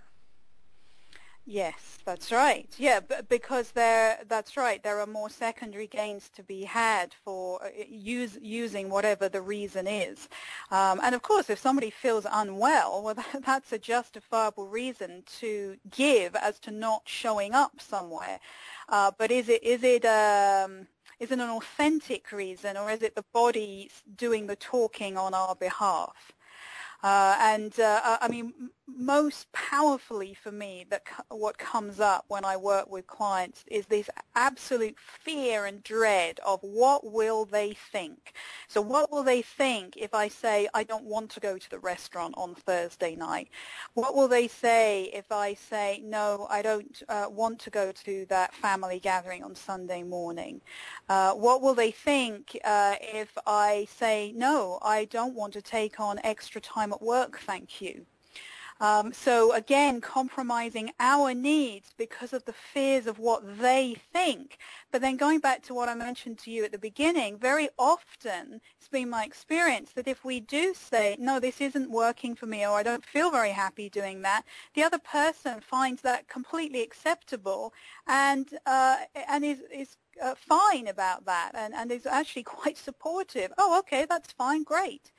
Yes, 1.47 1.99
that's 2.03 2.31
right. 2.31 2.67
Yeah, 2.79 3.01
because 3.29 3.71
there, 3.71 4.17
that's 4.27 4.57
right. 4.57 4.81
There 4.81 4.99
are 4.99 5.05
more 5.05 5.29
secondary 5.29 5.85
gains 5.85 6.27
to 6.29 6.43
be 6.43 6.63
had 6.63 7.13
for 7.13 7.63
uh, 7.63 7.69
use, 7.87 8.35
using 8.41 8.89
whatever 8.89 9.29
the 9.29 9.41
reason 9.41 9.85
is. 9.87 10.27
Um, 10.71 10.99
and 11.03 11.13
of 11.13 11.21
course, 11.21 11.51
if 11.51 11.59
somebody 11.59 11.91
feels 11.91 12.25
unwell, 12.31 13.03
well, 13.03 13.15
that's 13.45 13.71
a 13.71 13.77
justifiable 13.77 14.67
reason 14.67 15.21
to 15.39 15.77
give 15.91 16.35
as 16.35 16.59
to 16.61 16.71
not 16.71 17.03
showing 17.05 17.53
up 17.53 17.79
somewhere. 17.79 18.39
Uh, 18.89 19.11
but 19.15 19.29
is 19.29 19.47
it 19.47 19.61
is 19.63 19.83
it 19.83 20.03
um, 20.05 20.87
is 21.19 21.29
it 21.31 21.39
an 21.39 21.49
authentic 21.49 22.31
reason, 22.31 22.75
or 22.75 22.89
is 22.89 23.03
it 23.03 23.13
the 23.13 23.25
body 23.33 23.91
doing 24.15 24.47
the 24.47 24.55
talking 24.55 25.15
on 25.15 25.35
our 25.35 25.55
behalf? 25.55 26.33
Uh, 27.03 27.35
and 27.39 27.79
uh, 27.79 28.17
I 28.21 28.27
mean, 28.29 28.53
most 28.87 29.51
powerfully 29.51 30.33
for 30.33 30.51
me, 30.51 30.85
that 30.89 31.03
what 31.29 31.57
comes 31.57 31.99
up 31.99 32.25
when 32.27 32.45
I 32.45 32.55
work 32.57 32.89
with 32.89 33.07
clients 33.07 33.63
is 33.67 33.85
this 33.87 34.09
absolute 34.35 34.97
fear 34.99 35.65
and 35.65 35.83
dread 35.83 36.39
of 36.45 36.59
what 36.61 37.11
will 37.11 37.45
they 37.45 37.73
think. 37.73 38.33
So 38.67 38.81
what 38.81 39.11
will 39.11 39.23
they 39.23 39.41
think 39.41 39.97
if 39.97 40.13
I 40.13 40.27
say 40.27 40.67
I 40.73 40.83
don't 40.83 41.05
want 41.05 41.31
to 41.31 41.39
go 41.39 41.57
to 41.57 41.69
the 41.69 41.79
restaurant 41.79 42.35
on 42.37 42.55
Thursday 42.55 43.15
night? 43.15 43.49
What 43.95 44.15
will 44.15 44.27
they 44.27 44.47
say 44.47 45.05
if 45.13 45.31
I 45.31 45.55
say 45.55 46.01
no, 46.03 46.47
I 46.49 46.61
don't 46.61 47.01
uh, 47.09 47.27
want 47.29 47.59
to 47.59 47.69
go 47.69 47.91
to 47.91 48.25
that 48.29 48.53
family 48.53 48.99
gathering 48.99 49.43
on 49.43 49.55
Sunday 49.55 50.03
morning? 50.03 50.61
Uh, 51.09 51.33
what 51.33 51.61
will 51.61 51.75
they 51.75 51.91
think 51.91 52.57
uh, 52.63 52.95
if 53.01 53.35
I 53.47 53.87
say 53.89 54.31
no, 54.35 54.79
I 54.81 55.05
don't 55.05 55.33
want 55.35 55.53
to 55.53 55.61
take 55.61 55.99
on 55.99 56.19
extra 56.23 56.61
time 56.61 56.93
at 56.93 57.01
work, 57.01 57.39
thank 57.39 57.81
you. 57.81 58.05
Um, 58.81 59.13
so 59.13 59.53
again, 59.53 60.01
compromising 60.01 60.91
our 60.99 61.33
needs 61.33 61.93
because 61.97 62.33
of 62.33 62.43
the 62.45 62.53
fears 62.53 63.07
of 63.07 63.19
what 63.19 63.59
they 63.59 63.95
think. 64.11 64.57
But 64.91 65.01
then 65.01 65.15
going 65.15 65.39
back 65.39 65.63
to 65.63 65.73
what 65.73 65.87
I 65.87 65.95
mentioned 65.95 66.39
to 66.39 66.51
you 66.51 66.65
at 66.65 66.71
the 66.73 66.77
beginning, 66.77 67.37
very 67.37 67.69
often 67.79 68.59
it's 68.77 68.89
been 68.89 69.09
my 69.09 69.23
experience 69.23 69.91
that 69.93 70.07
if 70.07 70.25
we 70.25 70.41
do 70.41 70.73
say, 70.73 71.15
no, 71.19 71.39
this 71.39 71.61
isn't 71.61 71.89
working 71.89 72.35
for 72.35 72.47
me 72.47 72.65
or 72.65 72.77
I 72.77 72.83
don't 72.83 73.05
feel 73.05 73.31
very 73.31 73.51
happy 73.51 73.89
doing 73.89 74.21
that, 74.23 74.43
the 74.73 74.83
other 74.83 74.99
person 74.99 75.61
finds 75.61 76.01
that 76.01 76.27
completely 76.27 76.81
acceptable 76.81 77.73
and, 78.07 78.47
uh, 78.65 78.97
and 79.29 79.45
is, 79.45 79.61
is 79.73 79.97
uh, 80.21 80.35
fine 80.35 80.87
about 80.87 81.25
that 81.25 81.51
and, 81.55 81.73
and 81.73 81.91
is 81.91 82.05
actually 82.05 82.43
quite 82.59 82.77
supportive. 82.77 83.53
Oh, 83.57 83.79
okay, 83.79 84.05
that's 84.09 84.33
fine, 84.33 84.63
great 84.63 85.11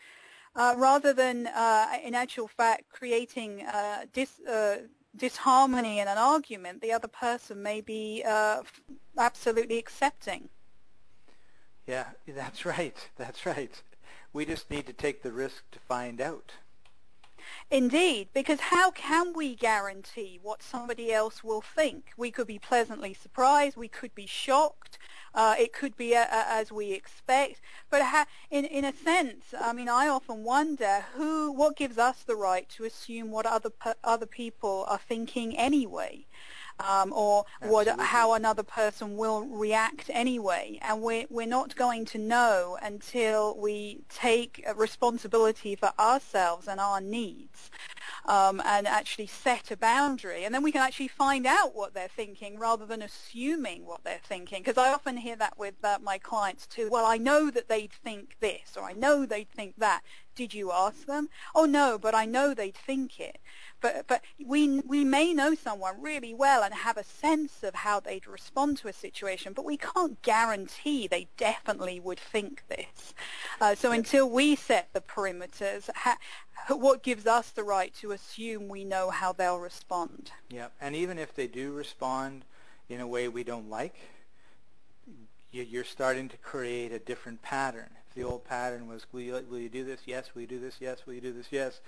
uh, 0.56 0.74
rather 0.76 1.12
than, 1.12 1.46
uh, 1.48 1.86
in 2.02 2.14
actual 2.14 2.48
fact, 2.48 2.84
creating 2.90 3.62
uh, 3.66 4.06
dis, 4.12 4.40
uh, 4.40 4.78
disharmony 5.14 6.00
in 6.00 6.08
an 6.08 6.18
argument, 6.18 6.80
the 6.80 6.92
other 6.92 7.08
person 7.08 7.62
may 7.62 7.80
be 7.80 8.24
uh, 8.26 8.62
absolutely 9.18 9.78
accepting. 9.78 10.48
Yeah, 11.86 12.06
that's 12.26 12.64
right. 12.64 12.96
That's 13.16 13.46
right. 13.46 13.82
We 14.32 14.44
just 14.44 14.70
need 14.70 14.86
to 14.86 14.92
take 14.92 15.22
the 15.22 15.32
risk 15.32 15.70
to 15.72 15.78
find 15.78 16.20
out. 16.20 16.52
Indeed, 17.70 18.28
because 18.34 18.60
how 18.60 18.90
can 18.90 19.32
we 19.32 19.54
guarantee 19.54 20.40
what 20.42 20.62
somebody 20.62 21.12
else 21.12 21.44
will 21.44 21.60
think? 21.60 22.10
We 22.16 22.30
could 22.30 22.46
be 22.46 22.58
pleasantly 22.58 23.14
surprised, 23.14 23.76
we 23.76 23.88
could 23.88 24.14
be 24.14 24.26
shocked, 24.26 24.98
uh, 25.36 25.54
it 25.58 25.72
could 25.72 25.96
be 25.96 26.14
a, 26.14 26.22
a, 26.22 26.44
as 26.48 26.72
we 26.72 26.92
expect, 26.92 27.60
but 27.90 28.02
ha- 28.02 28.26
in 28.50 28.64
in 28.64 28.84
a 28.84 28.92
sense, 28.92 29.54
I 29.58 29.72
mean, 29.72 29.88
I 29.88 30.08
often 30.08 30.42
wonder 30.42 31.04
who, 31.14 31.52
what 31.52 31.76
gives 31.76 31.98
us 31.98 32.22
the 32.22 32.34
right 32.34 32.68
to 32.70 32.84
assume 32.84 33.30
what 33.30 33.46
other 33.46 33.70
other 34.02 34.26
people 34.26 34.84
are 34.88 34.98
thinking 34.98 35.56
anyway 35.56 36.26
um, 36.80 37.12
or 37.12 37.44
what, 37.62 37.88
how 38.00 38.34
another 38.34 38.62
person 38.62 39.16
will 39.16 39.46
react 39.46 40.10
anyway. 40.12 40.78
And 40.82 41.02
we're, 41.02 41.26
we're 41.30 41.46
not 41.46 41.76
going 41.76 42.04
to 42.06 42.18
know 42.18 42.78
until 42.82 43.56
we 43.58 44.00
take 44.08 44.64
responsibility 44.76 45.74
for 45.76 45.92
ourselves 45.98 46.68
and 46.68 46.80
our 46.80 47.00
needs 47.00 47.70
um, 48.26 48.60
and 48.64 48.86
actually 48.86 49.26
set 49.26 49.70
a 49.70 49.76
boundary. 49.76 50.44
And 50.44 50.54
then 50.54 50.62
we 50.62 50.72
can 50.72 50.82
actually 50.82 51.08
find 51.08 51.46
out 51.46 51.74
what 51.74 51.94
they're 51.94 52.08
thinking 52.08 52.58
rather 52.58 52.86
than 52.86 53.02
assuming 53.02 53.86
what 53.86 54.04
they're 54.04 54.20
thinking. 54.22 54.62
Because 54.62 54.78
I 54.78 54.92
often 54.92 55.16
hear 55.16 55.36
that 55.36 55.58
with 55.58 55.74
uh, 55.84 55.98
my 56.02 56.18
clients 56.18 56.66
too. 56.66 56.88
Well, 56.90 57.06
I 57.06 57.18
know 57.18 57.50
that 57.50 57.68
they'd 57.68 57.92
think 57.92 58.36
this 58.40 58.76
or 58.76 58.84
I 58.84 58.92
know 58.92 59.26
they'd 59.26 59.50
think 59.50 59.74
that. 59.78 60.02
Did 60.36 60.52
you 60.52 60.70
ask 60.70 61.06
them? 61.06 61.30
Oh 61.54 61.64
no, 61.64 61.98
but 61.98 62.14
I 62.14 62.26
know 62.26 62.52
they'd 62.52 62.76
think 62.76 63.18
it. 63.18 63.38
But 63.80 64.06
but 64.06 64.20
we 64.44 64.80
we 64.80 65.02
may 65.02 65.32
know 65.32 65.54
someone 65.54 66.00
really 66.00 66.34
well 66.34 66.62
and 66.62 66.74
have 66.74 66.98
a 66.98 67.04
sense 67.04 67.62
of 67.62 67.74
how 67.74 68.00
they'd 68.00 68.26
respond 68.26 68.76
to 68.78 68.88
a 68.88 68.92
situation, 68.92 69.54
but 69.54 69.64
we 69.64 69.78
can't 69.78 70.20
guarantee 70.20 71.06
they 71.06 71.28
definitely 71.38 72.00
would 72.00 72.20
think 72.20 72.64
this. 72.68 73.14
Uh, 73.62 73.74
so 73.74 73.92
until 73.92 74.28
we 74.28 74.54
set 74.54 74.92
the 74.92 75.00
perimeters, 75.00 75.88
ha, 75.94 76.18
what 76.68 77.02
gives 77.02 77.26
us 77.26 77.50
the 77.50 77.64
right 77.64 77.94
to 77.94 78.12
assume 78.12 78.68
we 78.68 78.84
know 78.84 79.08
how 79.08 79.32
they'll 79.32 79.58
respond? 79.58 80.32
Yeah, 80.50 80.68
and 80.82 80.94
even 80.94 81.18
if 81.18 81.34
they 81.34 81.46
do 81.46 81.72
respond 81.72 82.44
in 82.90 83.00
a 83.00 83.06
way 83.06 83.28
we 83.28 83.42
don't 83.42 83.70
like, 83.70 83.96
you're 85.50 85.84
starting 85.84 86.28
to 86.28 86.36
create 86.36 86.92
a 86.92 86.98
different 86.98 87.40
pattern 87.40 87.88
the 88.16 88.24
old 88.24 88.44
pattern 88.44 88.88
was, 88.88 89.06
will 89.12 89.20
you, 89.20 89.44
will 89.48 89.58
you 89.58 89.68
do 89.68 89.84
this? 89.84 90.00
Yes. 90.06 90.34
Will 90.34 90.42
you 90.42 90.48
do 90.48 90.58
this? 90.58 90.76
Yes. 90.80 91.06
Will 91.06 91.14
you 91.14 91.20
do 91.20 91.32
this? 91.32 91.46
Yes. 91.50 91.80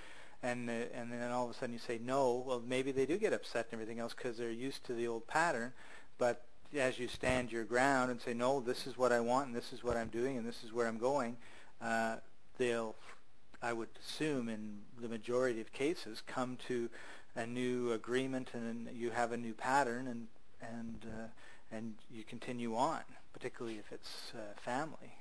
And 0.42 0.70
uh, 0.70 0.72
and 0.94 1.10
then 1.10 1.32
all 1.32 1.46
of 1.46 1.50
a 1.50 1.54
sudden 1.54 1.72
you 1.72 1.80
say 1.80 1.98
no. 2.00 2.44
Well, 2.46 2.62
maybe 2.64 2.92
they 2.92 3.06
do 3.06 3.18
get 3.18 3.32
upset 3.32 3.66
and 3.72 3.80
everything 3.80 3.98
else 3.98 4.14
because 4.14 4.36
they're 4.36 4.50
used 4.50 4.84
to 4.84 4.92
the 4.92 5.08
old 5.08 5.26
pattern. 5.26 5.72
But 6.16 6.44
as 6.76 6.98
you 6.98 7.08
stand 7.08 7.50
your 7.50 7.64
ground 7.64 8.10
and 8.10 8.20
say 8.20 8.34
no, 8.34 8.60
this 8.60 8.86
is 8.86 8.96
what 8.96 9.10
I 9.10 9.20
want 9.20 9.48
and 9.48 9.56
this 9.56 9.72
is 9.72 9.82
what 9.82 9.96
I'm 9.96 10.08
doing 10.08 10.36
and 10.36 10.46
this 10.46 10.62
is 10.62 10.72
where 10.72 10.86
I'm 10.86 10.98
going, 10.98 11.38
uh, 11.80 12.16
they'll, 12.58 12.94
I 13.62 13.72
would 13.72 13.88
assume, 13.98 14.48
in 14.48 14.80
the 15.00 15.08
majority 15.08 15.60
of 15.60 15.72
cases, 15.72 16.22
come 16.26 16.56
to 16.68 16.90
a 17.34 17.46
new 17.46 17.92
agreement 17.92 18.50
and 18.52 18.88
you 18.94 19.10
have 19.10 19.32
a 19.32 19.36
new 19.36 19.54
pattern 19.54 20.06
and 20.06 20.26
and 20.60 21.06
uh, 21.06 21.26
and 21.70 21.94
you 22.10 22.24
continue 22.24 22.76
on, 22.76 23.00
particularly 23.32 23.78
if 23.78 23.92
it's 23.92 24.32
uh, 24.34 24.58
family. 24.60 25.17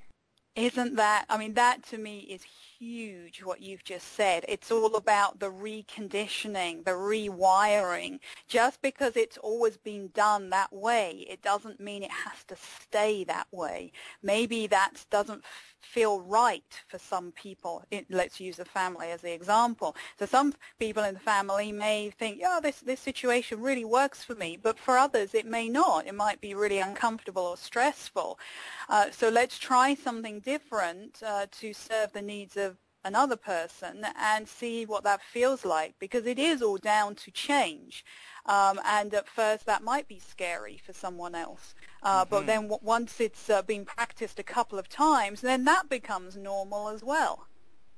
Isn't 0.58 0.96
that, 0.96 1.24
I 1.30 1.38
mean, 1.38 1.54
that 1.54 1.84
to 1.90 1.98
me 1.98 2.18
is 2.18 2.42
huge 2.80 3.44
what 3.44 3.62
you've 3.62 3.84
just 3.84 4.14
said. 4.14 4.44
It's 4.48 4.72
all 4.72 4.96
about 4.96 5.38
the 5.38 5.52
reconditioning, 5.52 6.84
the 6.84 6.90
rewiring. 6.90 8.18
Just 8.48 8.82
because 8.82 9.16
it's 9.16 9.38
always 9.38 9.76
been 9.76 10.10
done 10.14 10.50
that 10.50 10.72
way, 10.72 11.24
it 11.30 11.42
doesn't 11.42 11.78
mean 11.78 12.02
it 12.02 12.10
has 12.10 12.42
to 12.48 12.56
stay 12.56 13.22
that 13.22 13.46
way. 13.52 13.92
Maybe 14.20 14.66
that 14.66 15.04
doesn't 15.10 15.44
feel 15.80 16.20
right 16.20 16.82
for 16.88 16.98
some 16.98 17.32
people. 17.32 17.84
It, 17.90 18.06
let's 18.10 18.40
use 18.40 18.56
the 18.56 18.64
family 18.64 19.10
as 19.10 19.20
the 19.22 19.32
example. 19.32 19.96
So 20.18 20.26
some 20.26 20.54
people 20.78 21.04
in 21.04 21.14
the 21.14 21.20
family 21.20 21.72
may 21.72 22.10
think, 22.10 22.40
oh, 22.44 22.60
this, 22.60 22.80
this 22.80 23.00
situation 23.00 23.60
really 23.60 23.84
works 23.84 24.24
for 24.24 24.34
me, 24.34 24.58
but 24.60 24.78
for 24.78 24.96
others 24.96 25.34
it 25.34 25.46
may 25.46 25.68
not. 25.68 26.06
It 26.06 26.14
might 26.14 26.40
be 26.40 26.54
really 26.54 26.78
uncomfortable 26.78 27.42
or 27.42 27.56
stressful. 27.56 28.38
Uh, 28.88 29.10
so 29.10 29.28
let's 29.28 29.58
try 29.58 29.94
something 29.94 30.40
different 30.40 31.22
uh, 31.24 31.46
to 31.60 31.72
serve 31.72 32.12
the 32.12 32.22
needs 32.22 32.56
of 32.56 32.76
another 33.04 33.36
person 33.36 34.04
and 34.20 34.48
see 34.48 34.84
what 34.84 35.04
that 35.04 35.22
feels 35.22 35.64
like 35.64 35.94
because 35.98 36.26
it 36.26 36.38
is 36.38 36.62
all 36.62 36.76
down 36.76 37.14
to 37.14 37.30
change. 37.30 38.04
Um, 38.46 38.80
and 38.84 39.12
at 39.14 39.28
first 39.28 39.66
that 39.66 39.82
might 39.82 40.08
be 40.08 40.18
scary 40.18 40.80
for 40.84 40.92
someone 40.92 41.34
else. 41.34 41.74
Uh, 42.02 42.22
mm-hmm. 42.22 42.30
But 42.30 42.46
then 42.46 42.62
w- 42.62 42.80
once 42.82 43.20
it's 43.20 43.50
uh, 43.50 43.62
been 43.62 43.84
practiced 43.84 44.38
a 44.38 44.42
couple 44.42 44.78
of 44.78 44.88
times, 44.88 45.40
then 45.40 45.64
that 45.64 45.88
becomes 45.88 46.36
normal 46.36 46.88
as 46.88 47.02
well. 47.04 47.46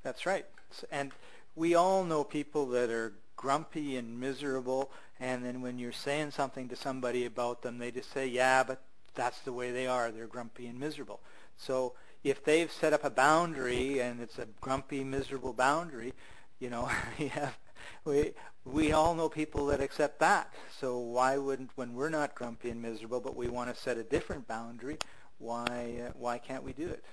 That's 0.02 0.26
right. 0.26 0.46
And 0.90 1.12
we 1.54 1.74
all 1.74 2.04
know 2.04 2.24
people 2.24 2.66
that 2.68 2.90
are 2.90 3.12
grumpy 3.36 3.96
and 3.96 4.20
miserable, 4.20 4.90
and 5.18 5.44
then 5.44 5.62
when 5.62 5.78
you're 5.78 5.92
saying 5.92 6.30
something 6.30 6.68
to 6.68 6.76
somebody 6.76 7.24
about 7.24 7.62
them, 7.62 7.78
they 7.78 7.90
just 7.90 8.12
say, 8.12 8.26
yeah, 8.26 8.62
but 8.62 8.82
that's 9.14 9.40
the 9.40 9.52
way 9.52 9.70
they 9.70 9.86
are. 9.86 10.10
They're 10.10 10.26
grumpy 10.26 10.66
and 10.66 10.78
miserable. 10.78 11.20
So 11.56 11.94
if 12.22 12.44
they've 12.44 12.70
set 12.70 12.92
up 12.92 13.04
a 13.04 13.10
boundary 13.10 14.00
and 14.00 14.20
it's 14.20 14.38
a 14.38 14.46
grumpy, 14.60 15.04
miserable 15.04 15.52
boundary, 15.52 16.12
you 16.58 16.70
know, 16.70 16.90
we 17.18 17.32
we 18.04 18.32
we 18.64 18.92
all 18.92 19.14
know 19.14 19.28
people 19.28 19.66
that 19.66 19.80
accept 19.80 20.18
that. 20.20 20.52
So 20.78 20.98
why 20.98 21.38
wouldn't 21.38 21.70
when 21.76 21.94
we're 21.94 22.10
not 22.10 22.34
grumpy 22.34 22.70
and 22.70 22.82
miserable, 22.82 23.20
but 23.20 23.36
we 23.36 23.48
want 23.48 23.74
to 23.74 23.80
set 23.80 23.96
a 23.96 24.02
different 24.02 24.46
boundary? 24.46 24.98
Why 25.38 26.02
uh, 26.06 26.12
why 26.14 26.38
can't 26.38 26.62
we 26.62 26.72
do 26.72 26.88
it? 26.88 27.04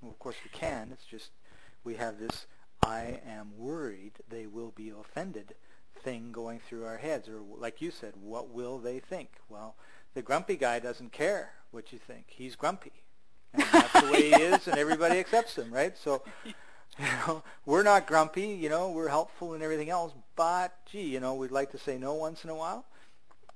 Well, 0.00 0.10
of 0.10 0.18
course 0.18 0.36
we 0.44 0.50
can. 0.50 0.90
It's 0.92 1.04
just 1.04 1.30
we 1.84 1.94
have 1.94 2.18
this 2.18 2.46
I 2.84 3.20
am 3.26 3.56
worried 3.56 4.12
they 4.28 4.46
will 4.46 4.70
be 4.70 4.90
offended 4.90 5.54
thing 6.02 6.30
going 6.30 6.60
through 6.60 6.84
our 6.84 6.98
heads, 6.98 7.28
or 7.28 7.40
like 7.58 7.80
you 7.80 7.90
said, 7.90 8.14
what 8.20 8.50
will 8.50 8.78
they 8.78 9.00
think? 9.00 9.30
Well, 9.48 9.74
the 10.14 10.22
grumpy 10.22 10.56
guy 10.56 10.78
doesn't 10.78 11.12
care 11.12 11.52
what 11.70 11.92
you 11.92 11.98
think. 11.98 12.26
He's 12.28 12.54
grumpy, 12.54 12.92
and 13.56 13.66
that's 13.72 14.00
the 14.00 14.12
way 14.12 14.30
he 14.30 14.34
is, 14.34 14.68
and 14.68 14.78
everybody 14.78 15.18
accepts 15.18 15.56
him, 15.56 15.72
right? 15.72 15.96
So 15.96 16.22
You 16.98 17.04
know, 17.04 17.42
we're 17.66 17.82
not 17.82 18.06
grumpy, 18.06 18.46
you 18.46 18.70
know, 18.70 18.90
we're 18.90 19.08
helpful 19.08 19.52
and 19.52 19.62
everything 19.62 19.90
else, 19.90 20.12
but 20.34 20.72
gee, 20.90 21.02
you 21.02 21.20
know, 21.20 21.34
we'd 21.34 21.50
like 21.50 21.70
to 21.72 21.78
say 21.78 21.98
no 21.98 22.14
once 22.14 22.42
in 22.42 22.48
a 22.48 22.54
while. 22.54 22.86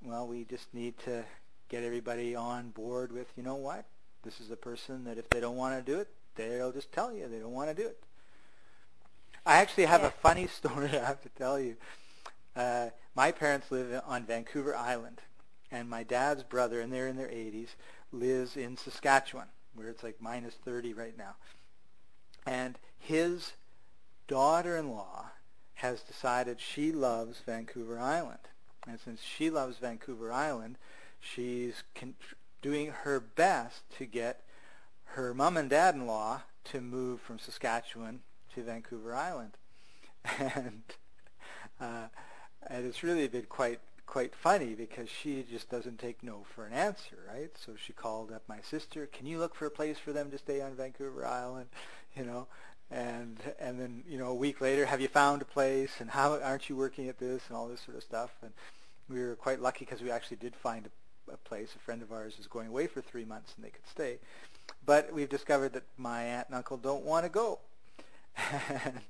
Well, 0.03 0.27
we 0.27 0.45
just 0.45 0.75
need 0.75 0.99
to 1.05 1.25
get 1.71 1.83
everybody 1.83 2.35
on 2.35 2.69
board 2.69 3.13
with, 3.13 3.29
you 3.37 3.43
know 3.43 3.55
what, 3.55 3.87
this 4.25 4.41
is 4.41 4.51
a 4.51 4.57
person 4.57 5.05
that 5.05 5.17
if 5.17 5.31
they 5.31 5.41
don't 5.41 5.57
want 5.57 5.75
to 5.75 5.93
do 5.93 5.99
it, 5.99 6.09
they'll 6.35 6.73
just 6.73 6.93
tell 6.93 7.15
you 7.15 7.29
they 7.29 7.39
don't 7.39 7.53
want 7.53 7.75
to 7.75 7.83
do 7.83 7.89
it. 7.89 7.99
I 9.47 9.57
actually 9.57 9.87
have 9.87 10.03
yeah. 10.03 10.09
a 10.09 10.11
funny 10.11 10.47
story 10.59 10.91
I 10.91 11.07
have 11.07 11.23
to 11.23 11.31
tell 11.31 11.59
you. 11.59 11.77
Uh, 12.55 12.91
my 13.15 13.33
parents 13.33 13.71
live 13.71 14.03
on 14.07 14.27
Vancouver 14.27 14.77
Island, 14.77 15.23
and 15.71 15.89
my 15.89 16.03
dad's 16.03 16.43
brother, 16.43 16.83
and 16.83 16.93
they're 16.93 17.09
in 17.09 17.17
their 17.17 17.29
80s, 17.29 17.69
lives 18.13 18.55
in 18.55 18.77
Saskatchewan, 18.77 19.47
where 19.75 19.89
it's 19.89 20.03
like 20.03 20.17
minus 20.21 20.55
30 20.65 20.95
right 20.95 21.17
now. 21.17 21.37
And 22.47 22.79
his 22.99 23.53
daughter-in-law 24.29 25.31
has 25.75 26.03
decided 26.03 26.61
she 26.61 26.93
loves 26.93 27.41
Vancouver 27.45 27.99
Island. 27.99 28.39
And 28.87 28.99
since 29.01 29.23
she 29.23 29.51
loves 29.51 29.79
Vancouver 29.79 30.33
Island, 30.33 30.77
she's 31.21 31.83
doing 32.63 32.93
her 33.03 33.21
best 33.21 33.83
to 33.99 34.07
get 34.07 34.43
her 35.05 35.35
mom 35.35 35.57
and 35.57 35.69
dad-in-law 35.69 36.43
to 36.65 36.81
move 36.81 37.21
from 37.21 37.39
Saskatchewan 37.39 38.21
to 38.55 38.63
Vancouver 38.63 39.15
Island. 39.15 39.53
And, 40.39 40.83
uh, 41.81 42.09
and 42.67 42.85
it's 42.85 43.03
really 43.03 43.27
been 43.27 43.47
quite 43.49 43.81
quite 44.11 44.35
funny 44.35 44.75
because 44.75 45.09
she 45.09 45.45
just 45.49 45.71
doesn't 45.71 46.01
take 46.01 46.21
no 46.21 46.45
for 46.53 46.67
an 46.67 46.73
answer, 46.73 47.17
right? 47.33 47.51
So 47.57 47.75
she 47.77 47.93
called 47.93 48.33
up 48.33 48.43
my 48.49 48.61
sister, 48.61 49.07
can 49.07 49.25
you 49.25 49.39
look 49.39 49.55
for 49.55 49.67
a 49.67 49.71
place 49.71 49.99
for 49.99 50.13
them 50.13 50.33
to 50.33 50.39
stay 50.39 50.61
on 50.61 50.75
Vancouver 50.75 51.25
Island, 51.25 51.69
you 52.17 52.25
know? 52.25 52.49
And 52.91 53.39
and 53.61 53.79
then, 53.81 54.03
you 54.09 54.19
know, 54.19 54.27
a 54.27 54.35
week 54.35 54.61
later, 54.61 54.85
have 54.85 55.01
you 55.01 55.07
found 55.07 55.43
a 55.43 55.45
place 55.45 55.93
and 56.01 56.11
how 56.11 56.41
aren't 56.41 56.69
you 56.69 56.75
working 56.75 57.09
at 57.09 57.21
this 57.21 57.43
and 57.47 57.57
all 57.57 57.69
this 57.69 57.81
sort 57.81 57.97
of 57.97 58.03
stuff. 58.03 58.31
And 58.43 58.51
we 59.09 59.21
were 59.21 59.37
quite 59.37 59.61
lucky 59.61 59.85
because 59.85 60.03
we 60.03 60.11
actually 60.11 60.39
did 60.39 60.57
find 60.57 60.87
a, 60.87 61.33
a 61.33 61.37
place. 61.37 61.77
A 61.77 61.79
friend 61.79 62.03
of 62.03 62.11
ours 62.11 62.35
is 62.41 62.49
going 62.49 62.67
away 62.67 62.89
for 62.89 63.01
three 63.01 63.25
months 63.25 63.53
and 63.55 63.65
they 63.65 63.71
could 63.71 63.87
stay. 63.87 64.19
But 64.85 65.13
we've 65.13 65.29
discovered 65.29 65.73
that 65.75 65.85
my 65.97 66.25
aunt 66.25 66.49
and 66.49 66.57
uncle 66.57 66.79
don't 66.79 67.05
want 67.05 67.27
to 67.27 67.31
go. 67.31 67.61
and 68.85 69.03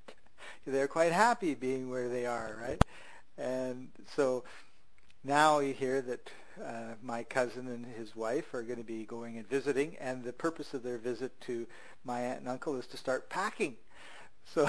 they're 0.66 0.88
quite 0.88 1.12
happy 1.12 1.54
being 1.54 1.88
where 1.88 2.10
they 2.10 2.26
are, 2.26 2.54
right? 2.60 2.84
And 3.38 3.88
so 4.14 4.44
now 5.24 5.58
we 5.58 5.72
hear 5.72 6.00
that 6.02 6.30
uh, 6.62 6.94
my 7.02 7.22
cousin 7.22 7.68
and 7.68 7.86
his 7.86 8.14
wife 8.16 8.52
are 8.54 8.62
going 8.62 8.78
to 8.78 8.84
be 8.84 9.04
going 9.04 9.36
and 9.38 9.48
visiting, 9.48 9.96
and 10.00 10.24
the 10.24 10.32
purpose 10.32 10.74
of 10.74 10.82
their 10.82 10.98
visit 10.98 11.38
to 11.42 11.66
my 12.04 12.20
aunt 12.20 12.40
and 12.40 12.48
uncle 12.48 12.76
is 12.76 12.86
to 12.88 12.96
start 12.96 13.28
packing. 13.30 13.76
So 14.44 14.68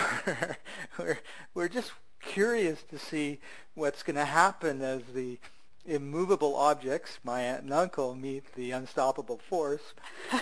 we're 1.00 1.20
we're 1.54 1.70
just 1.70 1.92
curious 2.22 2.84
to 2.84 3.00
see 3.00 3.40
what's 3.74 4.04
going 4.04 4.16
to 4.16 4.26
happen 4.26 4.82
as 4.82 5.02
the 5.14 5.40
immovable 5.86 6.56
objects, 6.56 7.20
my 7.24 7.42
aunt 7.42 7.64
and 7.64 7.74
uncle, 7.74 8.16
meet 8.16 8.54
the 8.56 8.72
unstoppable 8.72 9.38
force, 9.38 9.94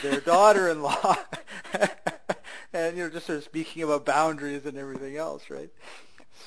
their 0.02 0.20
daughter-in-law, 0.26 1.18
and 2.74 2.98
you 2.98 3.04
know 3.04 3.10
just 3.10 3.28
sort 3.28 3.38
of 3.38 3.44
speaking 3.44 3.84
about 3.84 4.06
boundaries 4.06 4.66
and 4.66 4.78
everything 4.78 5.18
else, 5.18 5.50
right? 5.50 5.70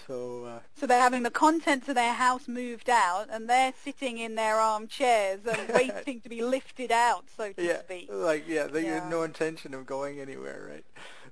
So, 0.07 0.45
uh, 0.45 0.61
so 0.75 0.87
they're 0.87 1.01
having 1.01 1.23
the 1.23 1.31
contents 1.31 1.89
of 1.89 1.95
their 1.95 2.15
house 2.15 2.49
moved 2.49 2.91
out, 2.91 3.29
and 3.31 3.49
they're 3.49 3.73
sitting 3.85 4.19
in 4.19 4.35
their 4.35 4.57
armchairs 4.57 5.41
and 5.47 5.69
waiting 5.75 6.21
to 6.21 6.29
be 6.29 6.43
lifted 6.43 6.91
out, 6.91 7.25
so 7.37 7.53
to 7.53 7.63
yeah, 7.63 7.81
speak. 7.81 8.09
Like 8.11 8.45
yeah, 8.49 8.67
they 8.67 8.85
yeah. 8.85 9.01
have 9.01 9.11
no 9.11 9.23
intention 9.23 9.75
of 9.75 9.87
going 9.87 10.21
anywhere, 10.21 10.69
right? 10.71 10.85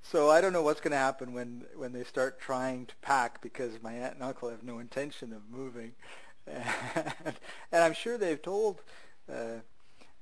So 0.02 0.30
I 0.30 0.40
don't 0.40 0.52
know 0.52 0.62
what's 0.62 0.80
going 0.80 0.92
to 0.92 0.98
happen 0.98 1.32
when 1.32 1.64
when 1.76 1.92
they 1.92 2.04
start 2.04 2.40
trying 2.40 2.86
to 2.86 2.94
pack 3.02 3.42
because 3.42 3.82
my 3.82 3.92
aunt 3.92 4.14
and 4.14 4.22
uncle 4.22 4.48
have 4.48 4.62
no 4.62 4.78
intention 4.78 5.32
of 5.32 5.42
moving, 5.50 5.92
and, 6.46 7.34
and 7.72 7.82
I'm 7.84 7.94
sure 7.94 8.16
they've 8.16 8.40
told 8.40 8.82
uh, 9.30 9.60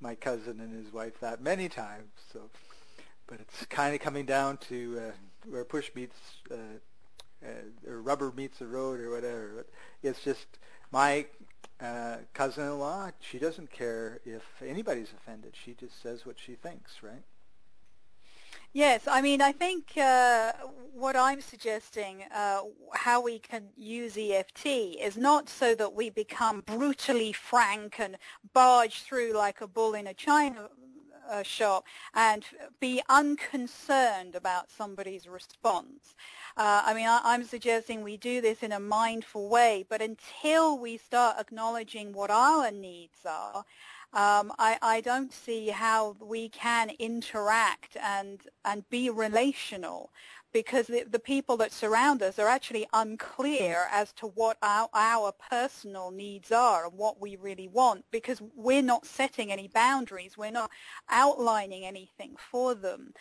my 0.00 0.14
cousin 0.14 0.60
and 0.60 0.72
his 0.72 0.92
wife 0.92 1.20
that 1.20 1.40
many 1.40 1.68
times. 1.68 2.10
So, 2.32 2.50
but 3.26 3.40
it's 3.40 3.66
kind 3.66 3.94
of 3.94 4.00
coming 4.00 4.26
down 4.26 4.56
to 4.68 5.00
uh, 5.08 5.12
where 5.48 5.64
push 5.64 5.90
meets 5.94 6.18
uh, 7.44 7.90
or 7.90 8.02
rubber 8.02 8.32
meets 8.34 8.58
the 8.58 8.66
road 8.66 9.00
or 9.00 9.10
whatever. 9.10 9.66
It's 10.02 10.22
just 10.22 10.46
my 10.90 11.26
uh, 11.80 12.16
cousin-in-law. 12.34 13.10
She 13.20 13.38
doesn't 13.38 13.70
care 13.70 14.20
if 14.24 14.42
anybody's 14.64 15.12
offended. 15.12 15.54
She 15.54 15.74
just 15.74 16.02
says 16.02 16.26
what 16.26 16.36
she 16.38 16.54
thinks, 16.54 17.02
right? 17.02 17.22
Yes, 18.72 19.08
I 19.08 19.22
mean, 19.22 19.40
I 19.40 19.52
think 19.52 19.96
uh, 19.96 20.52
what 20.94 21.16
I'm 21.16 21.40
suggesting, 21.40 22.24
uh, 22.34 22.60
how 22.92 23.22
we 23.22 23.38
can 23.38 23.68
use 23.76 24.16
EFT, 24.18 24.66
is 24.66 25.16
not 25.16 25.48
so 25.48 25.74
that 25.74 25.94
we 25.94 26.10
become 26.10 26.62
brutally 26.66 27.32
frank 27.32 27.98
and 27.98 28.18
barge 28.52 29.02
through 29.02 29.32
like 29.32 29.62
a 29.62 29.66
bull 29.66 29.94
in 29.94 30.06
a 30.06 30.12
china 30.12 30.68
uh, 31.30 31.42
shop 31.42 31.84
and 32.14 32.44
be 32.80 33.02
unconcerned 33.08 34.34
about 34.34 34.70
somebody's 34.70 35.26
response. 35.26 36.14
Uh, 36.58 36.82
I 36.86 36.92
mean, 36.92 37.06
I, 37.06 37.36
am 37.36 37.44
suggesting 37.44 38.02
we 38.02 38.16
do 38.16 38.40
this 38.40 38.64
in 38.64 38.72
a 38.72 38.80
mindful 38.80 39.48
way, 39.48 39.86
but 39.88 40.02
until 40.02 40.76
we 40.76 40.96
start 40.96 41.36
acknowledging 41.38 42.12
what 42.12 42.32
our 42.32 42.72
needs 42.72 43.20
are, 43.24 43.58
um, 44.12 44.52
I, 44.58 44.76
I, 44.82 45.00
don't 45.00 45.32
see 45.32 45.68
how 45.68 46.16
we 46.20 46.48
can 46.48 46.90
interact 46.98 47.96
and 48.02 48.40
and 48.64 48.88
be 48.90 49.08
relational 49.08 50.10
because 50.52 50.88
the, 50.88 51.04
the, 51.08 51.18
people 51.20 51.56
that 51.58 51.72
surround 51.72 52.22
us 52.22 52.38
are 52.40 52.48
actually 52.48 52.88
unclear 52.92 53.86
as 53.92 54.12
to 54.14 54.26
what 54.26 54.56
our, 54.62 54.88
our 54.94 55.32
personal 55.50 56.10
needs 56.10 56.50
are 56.50 56.86
and 56.86 56.94
what 56.94 57.20
we 57.20 57.36
really 57.36 57.68
want 57.68 58.04
because 58.10 58.42
we're 58.56 58.82
not 58.82 59.06
setting 59.06 59.52
any 59.52 59.68
boundaries. 59.68 60.38
We're 60.38 60.50
not 60.50 60.70
outlining 61.10 61.84
anything 61.84 62.34
for 62.50 62.74
them. 62.74 63.12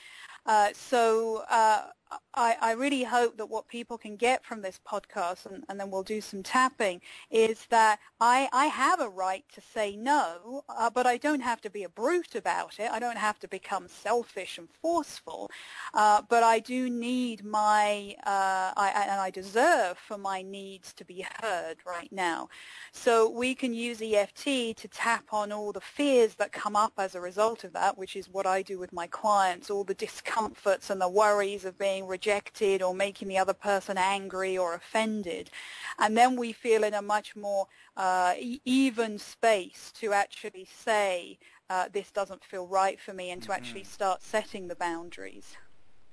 Uh, 0.46 0.70
so 0.74 1.44
uh, 1.50 1.88
I, 2.34 2.56
I, 2.62 2.72
really 2.74 3.04
hope 3.04 3.38
that 3.38 3.48
what 3.48 3.68
people 3.68 3.98
can 3.98 4.16
get 4.16 4.46
from 4.46 4.62
this 4.62 4.80
podcast, 4.88 5.46
and, 5.46 5.64
and 5.68 5.80
then 5.80 5.90
we'll 5.90 6.04
do 6.04 6.22
some 6.22 6.44
tapping, 6.44 7.02
is 7.32 7.66
that 7.70 8.00
I, 8.22 8.48
I 8.54 8.68
have 8.68 9.02
a 9.02 9.10
right 9.10 9.44
to 9.54 9.62
say 9.62 9.96
no, 9.96 10.64
uh, 10.70 10.90
but 10.90 11.08
I 11.08 11.18
don't 11.18 11.40
have 11.40 11.62
to 11.62 11.70
be 11.70 11.84
a 11.84 11.90
brute 11.90 12.36
about 12.36 12.76
it. 12.80 12.92
I 12.92 13.00
don't 13.00 13.18
have 13.18 13.40
to 13.40 13.48
become 13.48 13.88
selfish 13.88 14.58
and 14.58 14.68
forceful, 14.82 15.50
uh, 15.94 16.22
but 16.30 16.44
I 16.44 16.60
do 16.60 16.90
need 16.90 17.44
my, 17.44 18.16
uh, 18.26 18.72
I, 18.78 19.08
and 19.10 19.20
I 19.20 19.32
deserve 19.32 19.98
for 19.98 20.18
my 20.18 20.44
needs 20.44 20.94
to 20.94 21.06
be 21.06 21.26
heard 21.42 21.78
right 21.86 22.12
now. 22.12 22.50
So 22.92 23.30
we 23.30 23.56
can 23.56 23.74
use 23.74 24.02
EFT 24.02 24.78
to 24.78 24.88
tap 24.92 25.34
on 25.34 25.52
all 25.52 25.72
the 25.72 25.82
fears 25.82 26.36
that 26.36 26.52
come 26.52 26.76
up 26.76 26.94
as 26.98 27.16
a 27.16 27.22
result 27.22 27.64
of 27.64 27.74
that, 27.74 27.98
which 27.98 28.16
is 28.16 28.30
what 28.30 28.46
I 28.46 28.62
do 28.62 28.78
with 28.78 28.94
my 28.94 29.08
clients, 29.08 29.70
all 29.70 29.84
the 29.84 29.94
discomforts 29.94 30.90
and 30.90 31.02
the 31.02 31.10
worries 31.10 31.66
of 31.66 31.78
being 31.78 31.97
rejected 32.06 32.82
or 32.82 32.94
making 32.94 33.28
the 33.28 33.38
other 33.38 33.54
person 33.54 33.98
angry 33.98 34.58
or 34.58 34.74
offended. 34.74 35.50
And 35.98 36.18
then 36.18 36.36
we 36.36 36.54
feel 36.54 36.84
in 36.84 36.94
a 36.94 37.02
much 37.02 37.36
more 37.36 37.68
uh, 37.96 38.36
even 38.66 39.18
space 39.18 39.92
to 40.00 40.14
actually 40.14 40.68
say, 40.72 41.40
uh, 41.70 41.90
this 41.92 42.12
doesn't 42.12 42.44
feel 42.44 42.68
right 42.68 43.00
for 43.00 43.14
me 43.14 43.32
and 43.32 43.42
to 43.42 43.50
mm-hmm. 43.50 43.58
actually 43.58 43.84
start 43.84 44.22
setting 44.22 44.68
the 44.68 44.76
boundaries. 44.76 45.58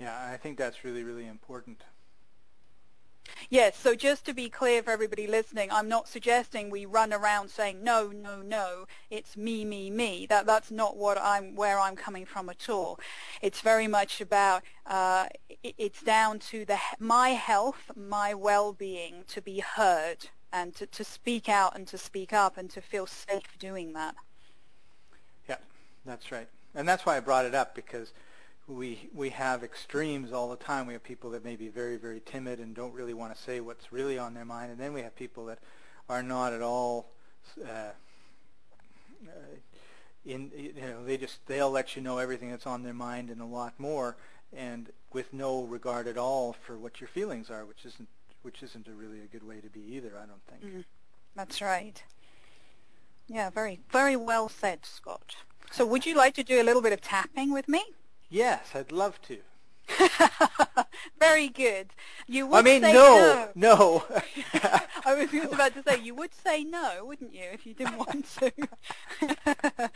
Yeah, 0.00 0.28
I 0.32 0.36
think 0.36 0.58
that's 0.58 0.84
really, 0.84 1.04
really 1.04 1.26
important. 1.26 1.82
Yes, 3.50 3.76
so 3.76 3.94
just 3.94 4.24
to 4.26 4.34
be 4.34 4.48
clear 4.48 4.82
for 4.82 4.90
everybody 4.90 5.26
listening, 5.26 5.70
I'm 5.70 5.88
not 5.88 6.08
suggesting 6.08 6.70
we 6.70 6.86
run 6.86 7.12
around 7.12 7.50
saying 7.50 7.82
no, 7.82 8.08
no, 8.08 8.42
no, 8.42 8.86
it's 9.10 9.36
me, 9.36 9.64
me, 9.64 9.90
me. 9.90 10.26
That 10.26 10.46
that's 10.46 10.70
not 10.70 10.96
what 10.96 11.18
I'm 11.18 11.54
where 11.54 11.78
I'm 11.78 11.96
coming 11.96 12.26
from 12.26 12.48
at 12.48 12.68
all. 12.68 12.98
It's 13.42 13.60
very 13.60 13.86
much 13.86 14.20
about 14.20 14.62
uh, 14.86 15.26
it's 15.62 16.02
down 16.02 16.38
to 16.50 16.64
the 16.64 16.78
my 16.98 17.30
health, 17.30 17.90
my 17.96 18.34
well-being 18.34 19.24
to 19.28 19.40
be 19.40 19.60
heard 19.60 20.28
and 20.52 20.74
to, 20.76 20.86
to 20.86 21.02
speak 21.04 21.48
out 21.48 21.74
and 21.74 21.86
to 21.88 21.98
speak 21.98 22.32
up 22.32 22.56
and 22.56 22.70
to 22.70 22.80
feel 22.80 23.06
safe 23.06 23.58
doing 23.58 23.92
that. 23.92 24.14
Yeah, 25.48 25.56
that's 26.06 26.30
right. 26.30 26.48
And 26.74 26.88
that's 26.88 27.04
why 27.04 27.16
I 27.16 27.20
brought 27.20 27.44
it 27.44 27.54
up 27.54 27.74
because 27.74 28.12
we 28.66 29.10
we 29.12 29.30
have 29.30 29.62
extremes 29.62 30.32
all 30.32 30.48
the 30.48 30.56
time. 30.56 30.86
We 30.86 30.94
have 30.94 31.02
people 31.02 31.30
that 31.30 31.44
may 31.44 31.56
be 31.56 31.68
very 31.68 31.96
very 31.96 32.20
timid 32.20 32.60
and 32.60 32.74
don't 32.74 32.94
really 32.94 33.14
want 33.14 33.34
to 33.34 33.40
say 33.40 33.60
what's 33.60 33.92
really 33.92 34.18
on 34.18 34.34
their 34.34 34.44
mind, 34.44 34.70
and 34.70 34.80
then 34.80 34.92
we 34.92 35.02
have 35.02 35.14
people 35.14 35.46
that 35.46 35.58
are 36.08 36.22
not 36.22 36.52
at 36.52 36.62
all. 36.62 37.10
Uh, 37.62 37.90
uh, 39.26 39.56
in 40.24 40.50
you 40.56 40.72
know 40.80 41.04
they 41.04 41.16
just 41.16 41.46
they'll 41.46 41.70
let 41.70 41.96
you 41.96 42.02
know 42.02 42.18
everything 42.18 42.50
that's 42.50 42.66
on 42.66 42.82
their 42.82 42.94
mind 42.94 43.30
and 43.30 43.40
a 43.40 43.46
lot 43.46 43.74
more, 43.78 44.16
and 44.52 44.90
with 45.12 45.32
no 45.32 45.62
regard 45.64 46.06
at 46.06 46.16
all 46.16 46.54
for 46.66 46.78
what 46.78 47.00
your 47.00 47.08
feelings 47.08 47.50
are, 47.50 47.66
which 47.66 47.84
isn't 47.84 48.08
which 48.42 48.62
isn't 48.62 48.88
a 48.88 48.92
really 48.92 49.20
a 49.20 49.26
good 49.26 49.46
way 49.46 49.60
to 49.60 49.68
be 49.68 49.80
either. 49.94 50.12
I 50.16 50.26
don't 50.26 50.44
think. 50.48 50.74
Mm, 50.74 50.84
that's 51.36 51.60
right. 51.60 52.02
Yeah, 53.28 53.50
very 53.50 53.80
very 53.92 54.16
well 54.16 54.48
said, 54.48 54.86
Scott. 54.86 55.36
So 55.70 55.84
would 55.84 56.06
you 56.06 56.14
like 56.14 56.34
to 56.34 56.44
do 56.44 56.62
a 56.62 56.64
little 56.64 56.82
bit 56.82 56.92
of 56.92 57.00
tapping 57.02 57.52
with 57.52 57.68
me? 57.68 57.84
Yes, 58.34 58.74
I'd 58.74 58.90
love 58.90 59.22
to. 59.22 59.38
Very 61.20 61.48
good. 61.48 61.92
You 62.26 62.48
would 62.48 62.56
I 62.56 62.62
mean, 62.62 62.82
say 62.82 62.92
no, 62.92 63.48
no. 63.54 64.02
no. 64.10 64.18
I 65.06 65.14
was 65.14 65.30
just 65.30 65.52
about 65.52 65.72
to 65.74 65.84
say 65.84 66.00
you 66.00 66.16
would 66.16 66.34
say 66.34 66.64
no, 66.64 67.04
wouldn't 67.04 67.32
you, 67.32 67.44
if 67.52 67.64
you 67.64 67.74
didn't 67.74 67.96
want 67.96 68.26
to? 68.40 68.52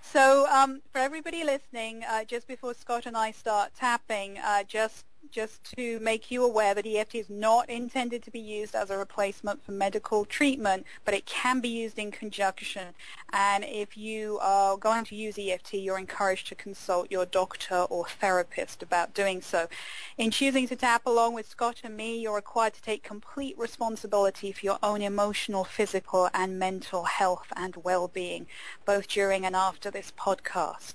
so, 0.00 0.48
um, 0.50 0.82
for 0.90 0.98
everybody 0.98 1.44
listening, 1.44 2.02
uh, 2.10 2.24
just 2.24 2.48
before 2.48 2.74
Scott 2.74 3.06
and 3.06 3.16
I 3.16 3.30
start 3.30 3.70
tapping, 3.76 4.38
uh, 4.38 4.64
just 4.64 5.04
just 5.30 5.64
to 5.76 5.98
make 6.00 6.30
you 6.30 6.44
aware 6.44 6.74
that 6.74 6.86
EFT 6.86 7.14
is 7.14 7.30
not 7.30 7.68
intended 7.68 8.22
to 8.22 8.30
be 8.30 8.40
used 8.40 8.74
as 8.74 8.90
a 8.90 8.96
replacement 8.96 9.64
for 9.64 9.72
medical 9.72 10.24
treatment, 10.24 10.86
but 11.04 11.14
it 11.14 11.26
can 11.26 11.60
be 11.60 11.68
used 11.68 11.98
in 11.98 12.10
conjunction. 12.10 12.88
And 13.32 13.64
if 13.64 13.96
you 13.96 14.38
are 14.40 14.76
going 14.76 15.04
to 15.06 15.16
use 15.16 15.38
EFT, 15.38 15.74
you're 15.74 15.98
encouraged 15.98 16.48
to 16.48 16.54
consult 16.54 17.10
your 17.10 17.26
doctor 17.26 17.82
or 17.90 18.06
therapist 18.06 18.82
about 18.82 19.14
doing 19.14 19.40
so. 19.40 19.68
In 20.16 20.30
choosing 20.30 20.68
to 20.68 20.76
tap 20.76 21.06
along 21.06 21.34
with 21.34 21.48
Scott 21.48 21.80
and 21.84 21.96
me, 21.96 22.18
you're 22.20 22.34
required 22.34 22.74
to 22.74 22.82
take 22.82 23.02
complete 23.02 23.58
responsibility 23.58 24.52
for 24.52 24.64
your 24.64 24.78
own 24.82 25.02
emotional, 25.02 25.64
physical, 25.64 26.28
and 26.32 26.58
mental 26.58 27.04
health 27.04 27.52
and 27.56 27.76
well-being, 27.76 28.46
both 28.84 29.08
during 29.08 29.44
and 29.44 29.56
after 29.56 29.90
this 29.90 30.12
podcast. 30.16 30.94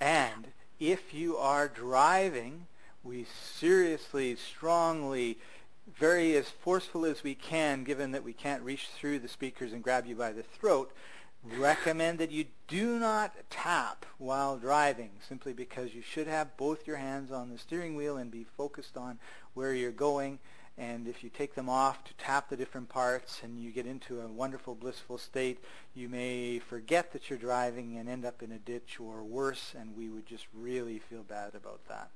And 0.00 0.48
if 0.78 1.12
you 1.12 1.36
are 1.36 1.66
driving, 1.66 2.66
we 3.08 3.26
seriously, 3.56 4.36
strongly, 4.36 5.38
very 5.96 6.36
as 6.36 6.50
forceful 6.50 7.06
as 7.06 7.22
we 7.22 7.34
can, 7.34 7.82
given 7.82 8.12
that 8.12 8.22
we 8.22 8.32
can't 8.32 8.62
reach 8.62 8.88
through 8.88 9.18
the 9.18 9.28
speakers 9.28 9.72
and 9.72 9.82
grab 9.82 10.06
you 10.06 10.14
by 10.14 10.30
the 10.30 10.42
throat, 10.42 10.92
recommend 11.56 12.18
that 12.18 12.30
you 12.30 12.44
do 12.66 12.98
not 12.98 13.34
tap 13.48 14.04
while 14.18 14.58
driving, 14.58 15.10
simply 15.26 15.52
because 15.52 15.94
you 15.94 16.02
should 16.02 16.26
have 16.26 16.56
both 16.56 16.86
your 16.86 16.96
hands 16.96 17.32
on 17.32 17.50
the 17.50 17.58
steering 17.58 17.96
wheel 17.96 18.16
and 18.16 18.30
be 18.30 18.44
focused 18.44 18.96
on 18.96 19.18
where 19.54 19.72
you're 19.72 19.90
going 19.90 20.38
and 20.78 21.08
if 21.08 21.24
you 21.24 21.28
take 21.28 21.56
them 21.56 21.68
off 21.68 22.04
to 22.04 22.14
tap 22.14 22.48
the 22.48 22.56
different 22.56 22.88
parts 22.88 23.40
and 23.42 23.58
you 23.58 23.72
get 23.72 23.84
into 23.84 24.20
a 24.20 24.28
wonderful 24.28 24.76
blissful 24.76 25.18
state, 25.18 25.58
you 25.92 26.08
may 26.08 26.60
forget 26.60 27.12
that 27.12 27.28
you're 27.28 27.38
driving 27.38 27.98
and 27.98 28.08
end 28.08 28.24
up 28.24 28.44
in 28.44 28.52
a 28.52 28.58
ditch 28.58 29.00
or 29.00 29.24
worse, 29.24 29.74
and 29.76 29.96
we 29.96 30.08
would 30.08 30.24
just 30.24 30.46
really 30.54 31.00
feel 31.00 31.24
bad 31.24 31.56
about 31.56 31.80
that. 31.88 32.10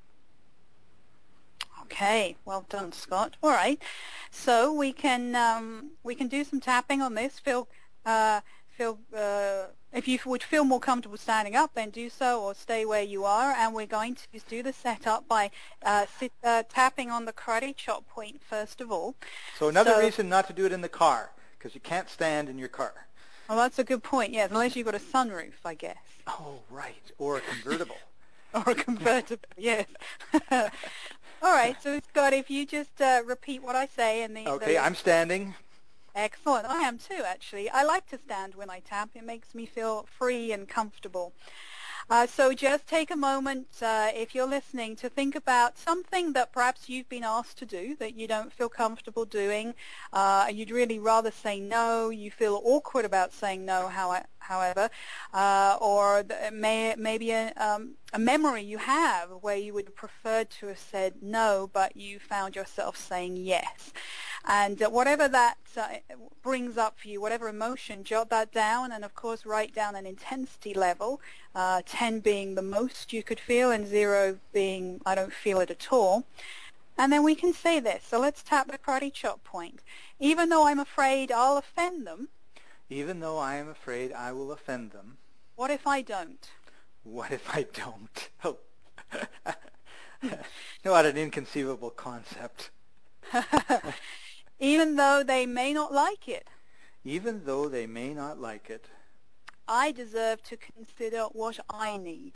Okay, 1.82 2.36
well 2.44 2.64
done, 2.68 2.92
Scott. 2.92 3.36
All 3.42 3.50
right, 3.50 3.80
so 4.30 4.72
we 4.72 4.92
can 4.92 5.34
um, 5.34 5.92
we 6.02 6.14
can 6.14 6.28
do 6.28 6.44
some 6.44 6.60
tapping 6.60 7.02
on 7.02 7.14
this. 7.14 7.38
Feel 7.38 7.68
uh, 8.04 8.40
feel 8.68 8.98
uh, 9.16 9.64
if 9.92 10.08
you 10.08 10.18
would 10.24 10.42
feel 10.42 10.64
more 10.64 10.80
comfortable 10.80 11.18
standing 11.18 11.54
up, 11.54 11.74
then 11.74 11.90
do 11.90 12.08
so 12.08 12.42
or 12.42 12.54
stay 12.54 12.84
where 12.84 13.02
you 13.02 13.24
are. 13.24 13.52
And 13.52 13.74
we're 13.74 13.86
going 13.86 14.14
to 14.14 14.22
just 14.32 14.48
do 14.48 14.62
the 14.62 14.72
setup 14.72 15.28
by 15.28 15.50
uh, 15.84 16.06
sit, 16.18 16.32
uh, 16.42 16.62
tapping 16.68 17.10
on 17.10 17.24
the 17.24 17.32
karate 17.32 17.76
chop 17.76 18.08
point 18.08 18.40
first 18.42 18.80
of 18.80 18.90
all. 18.90 19.14
So 19.58 19.68
another 19.68 19.92
so, 19.92 20.00
reason 20.00 20.28
not 20.28 20.46
to 20.48 20.52
do 20.52 20.64
it 20.66 20.72
in 20.72 20.80
the 20.80 20.88
car, 20.88 21.30
because 21.58 21.74
you 21.74 21.80
can't 21.80 22.08
stand 22.08 22.48
in 22.48 22.58
your 22.58 22.68
car. 22.68 23.06
Well, 23.48 23.58
that's 23.58 23.78
a 23.78 23.84
good 23.84 24.02
point, 24.02 24.32
yes, 24.32 24.50
unless 24.50 24.76
you've 24.76 24.86
got 24.86 24.94
a 24.94 24.98
sunroof, 24.98 25.52
I 25.64 25.74
guess. 25.74 25.96
Oh, 26.26 26.60
right, 26.70 27.12
or 27.18 27.36
a 27.36 27.40
convertible. 27.40 27.96
or 28.54 28.62
a 28.66 28.74
convertible, 28.74 29.48
yes. 29.58 29.86
All 31.44 31.52
right, 31.52 31.76
so 31.82 31.98
Scott, 32.08 32.32
if 32.32 32.50
you 32.50 32.64
just 32.64 33.00
uh, 33.00 33.22
repeat 33.26 33.64
what 33.64 33.74
I 33.74 33.86
say 33.86 34.22
and 34.22 34.36
the... 34.36 34.46
Okay, 34.46 34.74
the... 34.74 34.78
I'm 34.78 34.94
standing. 34.94 35.56
Excellent. 36.14 36.66
I 36.66 36.82
am 36.82 36.98
too, 36.98 37.22
actually. 37.26 37.68
I 37.68 37.82
like 37.82 38.08
to 38.10 38.18
stand 38.18 38.54
when 38.54 38.70
I 38.70 38.78
tap. 38.78 39.10
It 39.16 39.24
makes 39.24 39.52
me 39.52 39.66
feel 39.66 40.06
free 40.18 40.52
and 40.52 40.68
comfortable. 40.68 41.32
Uh, 42.12 42.26
so 42.26 42.52
just 42.52 42.86
take 42.86 43.10
a 43.10 43.16
moment, 43.16 43.66
uh, 43.80 44.10
if 44.14 44.34
you're 44.34 44.46
listening, 44.46 44.94
to 44.94 45.08
think 45.08 45.34
about 45.34 45.78
something 45.78 46.34
that 46.34 46.52
perhaps 46.52 46.86
you've 46.86 47.08
been 47.08 47.24
asked 47.24 47.56
to 47.56 47.64
do 47.64 47.96
that 47.96 48.14
you 48.14 48.28
don't 48.28 48.52
feel 48.52 48.68
comfortable 48.68 49.24
doing. 49.24 49.72
Uh, 50.12 50.46
you'd 50.52 50.70
really 50.70 50.98
rather 50.98 51.30
say 51.30 51.58
no. 51.58 52.10
You 52.10 52.30
feel 52.30 52.60
awkward 52.66 53.06
about 53.06 53.32
saying 53.32 53.64
no, 53.64 53.88
however, 54.40 54.90
uh, 55.32 55.78
or 55.80 56.22
may, 56.52 56.94
maybe 56.98 57.30
a, 57.30 57.50
um, 57.56 57.94
a 58.12 58.18
memory 58.18 58.62
you 58.62 58.76
have 58.76 59.30
where 59.40 59.56
you 59.56 59.72
would 59.72 59.86
have 59.86 59.96
preferred 59.96 60.50
to 60.50 60.66
have 60.66 60.78
said 60.78 61.14
no, 61.22 61.70
but 61.72 61.96
you 61.96 62.18
found 62.18 62.54
yourself 62.54 62.94
saying 62.94 63.38
yes. 63.38 63.90
And 64.44 64.82
uh, 64.82 64.90
whatever 64.90 65.28
that 65.28 65.58
uh, 65.76 65.88
brings 66.42 66.76
up 66.76 66.98
for 66.98 67.08
you, 67.08 67.20
whatever 67.20 67.48
emotion, 67.48 68.04
jot 68.04 68.30
that 68.30 68.52
down 68.52 68.90
and 68.92 69.04
of 69.04 69.14
course 69.14 69.46
write 69.46 69.74
down 69.74 69.94
an 69.94 70.06
intensity 70.06 70.74
level, 70.74 71.20
uh, 71.54 71.82
10 71.86 72.20
being 72.20 72.54
the 72.54 72.62
most 72.62 73.12
you 73.12 73.22
could 73.22 73.38
feel 73.38 73.70
and 73.70 73.86
0 73.86 74.38
being 74.52 75.00
I 75.06 75.14
don't 75.14 75.32
feel 75.32 75.60
it 75.60 75.70
at 75.70 75.88
all. 75.92 76.24
And 76.98 77.12
then 77.12 77.22
we 77.22 77.34
can 77.34 77.52
say 77.52 77.80
this. 77.80 78.04
So 78.04 78.20
let's 78.20 78.42
tap 78.42 78.70
the 78.70 78.78
karate 78.78 79.12
chop 79.12 79.44
point. 79.44 79.80
Even 80.18 80.48
though 80.48 80.66
I'm 80.66 80.80
afraid 80.80 81.30
I'll 81.30 81.56
offend 81.56 82.06
them. 82.06 82.28
Even 82.90 83.20
though 83.20 83.38
I 83.38 83.54
am 83.56 83.68
afraid 83.68 84.12
I 84.12 84.32
will 84.32 84.52
offend 84.52 84.90
them. 84.90 85.18
What 85.56 85.70
if 85.70 85.86
I 85.86 86.02
don't? 86.02 86.50
What 87.04 87.30
if 87.30 87.54
I 87.54 87.66
don't? 87.72 88.28
Oh. 88.44 88.58
what 90.82 91.06
an 91.06 91.16
inconceivable 91.16 91.90
concept. 91.90 92.70
Even 94.62 94.94
though 94.94 95.24
they 95.24 95.44
may 95.44 95.72
not 95.72 95.92
like 95.92 96.28
it. 96.28 96.46
Even 97.04 97.42
though 97.44 97.68
they 97.68 97.84
may 97.84 98.14
not 98.14 98.38
like 98.38 98.70
it. 98.70 98.86
I 99.66 99.90
deserve 99.90 100.40
to 100.44 100.56
consider 100.56 101.24
what 101.32 101.58
I 101.68 101.96
need. 101.96 102.34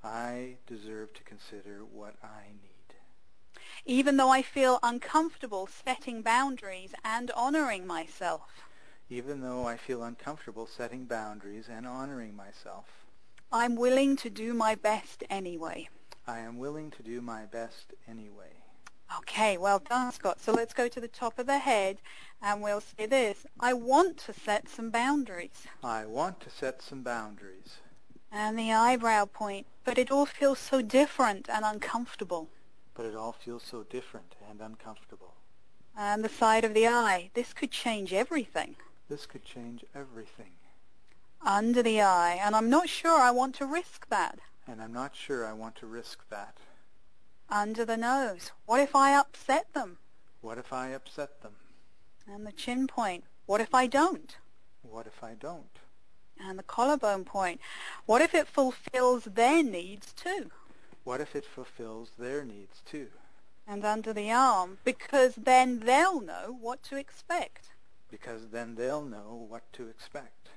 I 0.00 0.58
deserve 0.68 1.12
to 1.14 1.24
consider 1.24 1.80
what 1.80 2.14
I 2.22 2.46
need. 2.62 2.94
Even 3.84 4.18
though 4.18 4.30
I 4.30 4.40
feel 4.40 4.78
uncomfortable 4.84 5.66
setting 5.66 6.22
boundaries 6.22 6.94
and 7.04 7.32
honoring 7.32 7.88
myself. 7.88 8.68
Even 9.10 9.40
though 9.40 9.66
I 9.66 9.76
feel 9.76 10.04
uncomfortable 10.04 10.68
setting 10.68 11.06
boundaries 11.06 11.68
and 11.68 11.88
honoring 11.88 12.36
myself. 12.36 12.86
I'm 13.50 13.74
willing 13.74 14.14
to 14.18 14.30
do 14.30 14.54
my 14.54 14.76
best 14.76 15.24
anyway. 15.28 15.88
I 16.24 16.38
am 16.38 16.56
willing 16.56 16.92
to 16.92 17.02
do 17.02 17.20
my 17.20 17.46
best 17.46 17.94
anyway. 18.06 18.63
Okay, 19.18 19.56
well 19.56 19.78
done, 19.78 20.12
Scott. 20.12 20.40
So 20.40 20.52
let's 20.52 20.74
go 20.74 20.88
to 20.88 21.00
the 21.00 21.08
top 21.08 21.38
of 21.38 21.46
the 21.46 21.58
head 21.58 21.98
and 22.42 22.62
we'll 22.62 22.80
say 22.80 23.06
this. 23.06 23.46
I 23.60 23.72
want 23.72 24.18
to 24.18 24.32
set 24.32 24.68
some 24.68 24.90
boundaries. 24.90 25.66
I 25.82 26.04
want 26.04 26.40
to 26.40 26.50
set 26.50 26.82
some 26.82 27.02
boundaries. 27.02 27.76
And 28.32 28.58
the 28.58 28.72
eyebrow 28.72 29.26
point. 29.26 29.66
But 29.84 29.98
it 29.98 30.10
all 30.10 30.26
feels 30.26 30.58
so 30.58 30.82
different 30.82 31.48
and 31.48 31.64
uncomfortable. 31.64 32.48
But 32.94 33.06
it 33.06 33.14
all 33.14 33.32
feels 33.32 33.62
so 33.62 33.82
different 33.82 34.34
and 34.50 34.60
uncomfortable. 34.60 35.34
And 35.96 36.24
the 36.24 36.28
side 36.28 36.64
of 36.64 36.74
the 36.74 36.88
eye. 36.88 37.30
This 37.34 37.52
could 37.52 37.70
change 37.70 38.12
everything. 38.12 38.76
This 39.08 39.26
could 39.26 39.44
change 39.44 39.84
everything. 39.94 40.52
Under 41.42 41.82
the 41.82 42.00
eye. 42.00 42.40
And 42.42 42.56
I'm 42.56 42.70
not 42.70 42.88
sure 42.88 43.20
I 43.20 43.30
want 43.30 43.54
to 43.56 43.66
risk 43.66 44.08
that. 44.08 44.38
And 44.66 44.82
I'm 44.82 44.92
not 44.92 45.14
sure 45.14 45.46
I 45.46 45.52
want 45.52 45.76
to 45.76 45.86
risk 45.86 46.28
that. 46.30 46.56
Under 47.54 47.84
the 47.84 47.96
nose. 47.96 48.50
What 48.66 48.80
if 48.80 48.96
I 48.96 49.14
upset 49.14 49.72
them? 49.74 49.98
What 50.40 50.58
if 50.58 50.72
I 50.72 50.88
upset 50.88 51.40
them? 51.40 51.52
And 52.26 52.44
the 52.44 52.50
chin 52.50 52.88
point. 52.88 53.22
What 53.46 53.60
if 53.60 53.72
I 53.72 53.86
don't? 53.86 54.36
What 54.82 55.06
if 55.06 55.22
I 55.22 55.34
don't? 55.34 55.78
And 56.44 56.58
the 56.58 56.64
collarbone 56.64 57.24
point. 57.24 57.60
What 58.06 58.22
if 58.22 58.34
it 58.34 58.48
fulfills 58.48 59.22
their 59.22 59.62
needs 59.62 60.12
too? 60.12 60.50
What 61.04 61.20
if 61.20 61.36
it 61.36 61.44
fulfills 61.44 62.10
their 62.18 62.44
needs 62.44 62.82
too? 62.84 63.06
And 63.68 63.84
under 63.84 64.12
the 64.12 64.32
arm. 64.32 64.78
Because 64.82 65.36
then 65.36 65.78
they'll 65.78 66.20
know 66.20 66.58
what 66.60 66.82
to 66.84 66.96
expect. 66.96 67.68
Because 68.10 68.48
then 68.48 68.74
they'll 68.74 69.04
know 69.04 69.46
what 69.48 69.72
to 69.74 69.86
expect. 69.86 70.48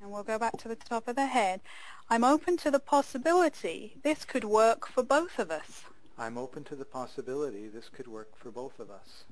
And 0.00 0.10
we'll 0.10 0.22
go 0.22 0.38
back 0.38 0.56
to 0.60 0.68
the 0.68 0.76
top 0.76 1.08
of 1.08 1.16
the 1.16 1.26
head. 1.26 1.60
I'm 2.08 2.24
open 2.24 2.56
to 2.56 2.70
the 2.70 2.80
possibility 2.80 3.98
this 4.02 4.24
could 4.24 4.44
work 4.44 4.88
for 4.88 5.02
both 5.02 5.38
of 5.38 5.50
us. 5.50 5.82
I'm 6.18 6.36
open 6.36 6.64
to 6.64 6.74
the 6.74 6.84
possibility 6.84 7.68
this 7.68 7.88
could 7.88 8.08
work 8.08 8.36
for 8.36 8.50
both 8.50 8.80
of 8.80 8.90
us. 8.90 9.24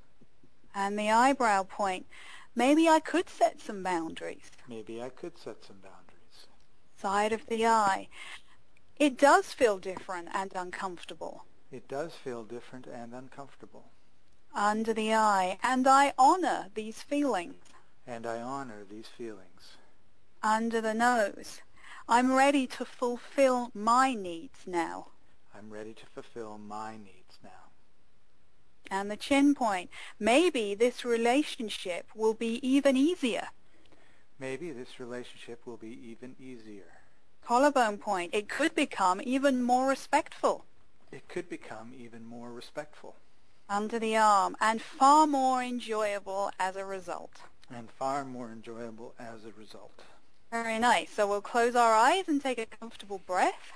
And 0.73 0.97
the 0.97 1.11
eyebrow 1.11 1.65
point. 1.65 2.07
Maybe 2.55 2.89
I 2.89 3.01
could 3.01 3.29
set 3.29 3.61
some 3.61 3.83
boundaries. 3.83 4.51
Maybe 4.69 5.03
I 5.03 5.09
could 5.09 5.37
set 5.37 5.65
some 5.65 5.77
boundaries. 5.83 6.47
Side 6.97 7.33
of 7.33 7.47
the 7.47 7.67
eye. 7.67 8.09
It 8.99 9.19
does 9.19 9.53
feel 9.53 9.79
different 9.79 10.29
and 10.33 10.53
uncomfortable. 10.55 11.45
It 11.73 11.89
does 11.89 12.15
feel 12.15 12.45
different 12.45 12.87
and 12.87 13.13
uncomfortable. 13.13 13.91
Under 14.55 14.95
the 14.95 15.13
eye. 15.13 15.59
And 15.63 15.89
I 15.89 16.13
honor 16.17 16.69
these 16.75 17.03
feelings. 17.03 17.57
And 18.07 18.27
I 18.27 18.41
honor 18.41 18.85
these 18.89 19.09
feelings. 19.09 19.77
Under 20.43 20.81
the 20.81 20.95
nose. 20.95 21.61
I'm 22.09 22.33
ready 22.33 22.69
to 22.69 22.85
fulfill 22.85 23.71
my 23.75 24.15
needs 24.15 24.61
now. 24.67 25.09
I'm 25.57 25.71
ready 25.71 25.95
to 25.95 26.07
fulfill 26.15 26.59
my 26.59 26.97
needs 26.97 27.39
now. 27.43 27.71
And 28.91 29.11
the 29.11 29.17
chin 29.17 29.55
point. 29.55 29.91
Maybe 30.21 30.75
this 30.75 31.05
relationship 31.05 32.07
will 32.15 32.35
be 32.35 32.67
even 32.67 32.97
easier. 32.97 33.49
Maybe 34.39 34.71
this 34.71 35.01
relationship 35.01 35.67
will 35.67 35.79
be 35.79 35.99
even 36.11 36.37
easier. 36.39 36.85
Collarbone 37.45 37.97
point. 37.99 38.35
It 38.35 38.49
could 38.49 38.75
become 38.75 39.23
even 39.25 39.63
more 39.63 39.89
respectful. 39.89 40.67
It 41.11 41.27
could 41.29 41.49
become 41.49 41.95
even 41.99 42.25
more 42.27 42.53
respectful. 42.53 43.15
Under 43.69 43.99
the 43.99 44.17
arm. 44.17 44.57
And 44.61 44.83
far 44.83 45.27
more 45.27 45.63
enjoyable 45.63 46.51
as 46.61 46.77
a 46.77 46.85
result. 46.85 47.41
And 47.75 47.91
far 47.91 48.25
more 48.25 48.51
enjoyable 48.53 49.15
as 49.19 49.45
a 49.45 49.59
result. 49.59 50.03
Very 50.53 50.79
nice. 50.79 51.11
So 51.11 51.27
we'll 51.27 51.41
close 51.41 51.75
our 51.75 51.95
eyes 51.95 52.29
and 52.29 52.43
take 52.43 52.59
a 52.59 52.67
comfortable 52.67 53.23
breath. 53.27 53.73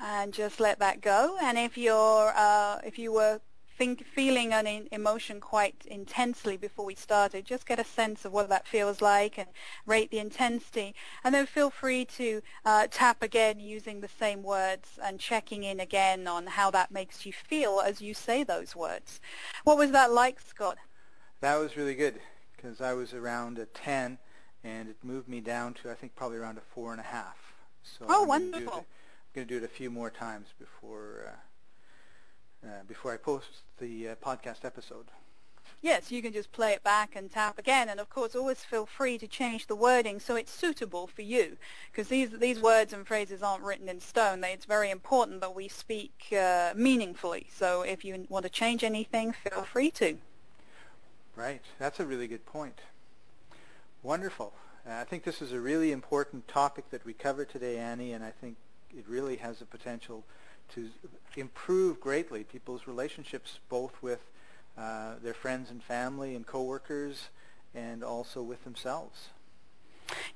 And 0.00 0.32
just 0.32 0.60
let 0.60 0.78
that 0.78 1.00
go. 1.00 1.36
And 1.42 1.58
if 1.58 1.76
you're 1.76 2.32
uh, 2.36 2.78
if 2.84 2.98
you 2.98 3.12
were 3.12 3.40
think, 3.80 4.04
feeling 4.04 4.52
an 4.52 4.88
emotion 4.92 5.40
quite 5.40 5.86
intensely 5.86 6.58
before 6.58 6.84
we 6.84 6.94
started, 6.94 7.46
just 7.46 7.66
get 7.66 7.78
a 7.78 7.84
sense 7.84 8.26
of 8.26 8.32
what 8.32 8.50
that 8.50 8.66
feels 8.66 9.00
like 9.00 9.38
and 9.38 9.48
rate 9.86 10.10
the 10.10 10.18
intensity. 10.18 10.94
And 11.24 11.34
then 11.34 11.46
feel 11.46 11.70
free 11.70 12.04
to 12.16 12.42
uh, 12.66 12.88
tap 12.90 13.22
again 13.22 13.58
using 13.58 14.02
the 14.02 14.08
same 14.08 14.42
words 14.42 14.98
and 15.02 15.18
checking 15.18 15.64
in 15.64 15.80
again 15.80 16.28
on 16.28 16.46
how 16.46 16.70
that 16.72 16.90
makes 16.90 17.24
you 17.24 17.32
feel 17.32 17.80
as 17.80 18.02
you 18.02 18.12
say 18.12 18.44
those 18.44 18.76
words. 18.76 19.18
What 19.64 19.78
was 19.78 19.92
that 19.92 20.12
like, 20.12 20.40
Scott? 20.40 20.76
That 21.40 21.56
was 21.56 21.74
really 21.78 21.94
good 21.94 22.20
because 22.54 22.82
I 22.82 22.92
was 22.92 23.14
around 23.14 23.58
a 23.58 23.64
10 23.64 24.18
and 24.62 24.90
it 24.90 24.96
moved 25.02 25.26
me 25.26 25.40
down 25.40 25.72
to 25.72 25.90
I 25.90 25.94
think 25.94 26.14
probably 26.14 26.36
around 26.36 26.58
a 26.58 26.74
four 26.74 26.92
and 26.92 27.00
a 27.00 27.04
half. 27.04 27.54
So 27.82 28.04
oh, 28.10 28.22
I'm 28.22 28.28
wonderful! 28.28 28.84
Going 29.32 29.46
to 29.46 29.54
do 29.54 29.64
it 29.64 29.64
a 29.64 29.72
few 29.72 29.90
more 29.90 30.10
times 30.10 30.48
before 30.58 31.32
uh, 32.64 32.66
uh, 32.66 32.82
before 32.88 33.12
I 33.12 33.16
post 33.16 33.62
the 33.78 34.08
uh, 34.08 34.14
podcast 34.16 34.64
episode. 34.64 35.06
Yes, 35.82 36.10
you 36.10 36.20
can 36.20 36.32
just 36.32 36.50
play 36.50 36.72
it 36.72 36.82
back 36.82 37.14
and 37.14 37.30
tap 37.30 37.56
again, 37.56 37.88
and 37.88 38.00
of 38.00 38.10
course, 38.10 38.34
always 38.34 38.64
feel 38.64 38.86
free 38.86 39.18
to 39.18 39.28
change 39.28 39.68
the 39.68 39.76
wording 39.76 40.18
so 40.18 40.34
it's 40.34 40.50
suitable 40.50 41.06
for 41.06 41.22
you, 41.22 41.56
because 41.92 42.08
these 42.08 42.30
these 42.40 42.60
words 42.60 42.92
and 42.92 43.06
phrases 43.06 43.40
aren't 43.40 43.62
written 43.62 43.88
in 43.88 44.00
stone. 44.00 44.40
They, 44.40 44.52
it's 44.52 44.64
very 44.66 44.90
important 44.90 45.40
that 45.42 45.54
we 45.54 45.68
speak 45.68 46.26
uh, 46.36 46.72
meaningfully. 46.74 47.46
So 47.54 47.82
if 47.82 48.04
you 48.04 48.26
want 48.28 48.46
to 48.46 48.50
change 48.50 48.82
anything, 48.82 49.32
feel 49.32 49.62
free 49.62 49.92
to. 49.92 50.18
Right, 51.36 51.62
that's 51.78 52.00
a 52.00 52.04
really 52.04 52.26
good 52.26 52.44
point. 52.46 52.80
Wonderful. 54.02 54.52
Uh, 54.84 54.94
I 54.94 55.04
think 55.04 55.22
this 55.22 55.40
is 55.40 55.52
a 55.52 55.60
really 55.60 55.92
important 55.92 56.48
topic 56.48 56.90
that 56.90 57.04
we 57.06 57.12
covered 57.12 57.48
today, 57.48 57.78
Annie, 57.78 58.12
and 58.12 58.24
I 58.24 58.32
think 58.32 58.56
it 58.96 59.04
really 59.08 59.36
has 59.36 59.58
the 59.58 59.64
potential 59.64 60.24
to 60.74 60.88
improve 61.36 62.00
greatly 62.00 62.44
people's 62.44 62.86
relationships 62.86 63.58
both 63.68 63.92
with 64.02 64.20
uh, 64.78 65.14
their 65.22 65.34
friends 65.34 65.70
and 65.70 65.82
family 65.82 66.34
and 66.34 66.46
coworkers 66.46 67.28
and 67.74 68.02
also 68.02 68.42
with 68.42 68.64
themselves. 68.64 69.28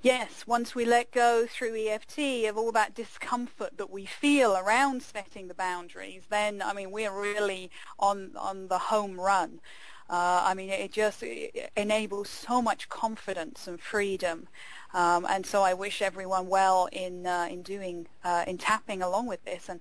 Yes, 0.02 0.46
once 0.46 0.74
we 0.74 0.84
let 0.84 1.11
go 1.11 1.46
through 1.46 1.74
EFT 1.76 2.46
of 2.48 2.57
all 2.57 2.70
that 2.72 2.94
discomfort 2.94 3.76
that 3.76 3.90
we 3.90 4.07
feel 4.07 4.57
around 4.57 5.02
setting 5.02 5.48
the 5.48 5.55
boundaries, 5.55 6.24
then 6.30 6.62
I 6.62 6.72
mean 6.72 6.90
we're 6.90 7.12
really 7.12 7.70
on 7.98 8.32
on 8.36 8.68
the 8.68 8.78
home 8.78 9.20
run. 9.20 9.61
Uh, 10.09 10.42
I 10.44 10.55
mean, 10.55 10.68
it 10.68 10.92
just 10.92 11.22
it 11.22 11.72
enables 11.76 12.28
so 12.28 12.61
much 12.61 12.88
confidence 12.88 13.66
and 13.66 13.80
freedom. 13.80 14.48
Um, 14.95 15.26
and 15.28 15.45
so 15.45 15.62
I 15.62 15.74
wish 15.74 16.01
everyone 16.01 16.49
well 16.49 16.88
in 16.92 17.26
uh, 17.26 17.49
in 17.51 17.62
doing 17.62 18.07
uh, 18.22 18.45
in 18.47 18.59
tapping 18.59 19.03
along 19.03 19.26
with 19.26 19.45
this, 19.45 19.68
and 19.68 19.80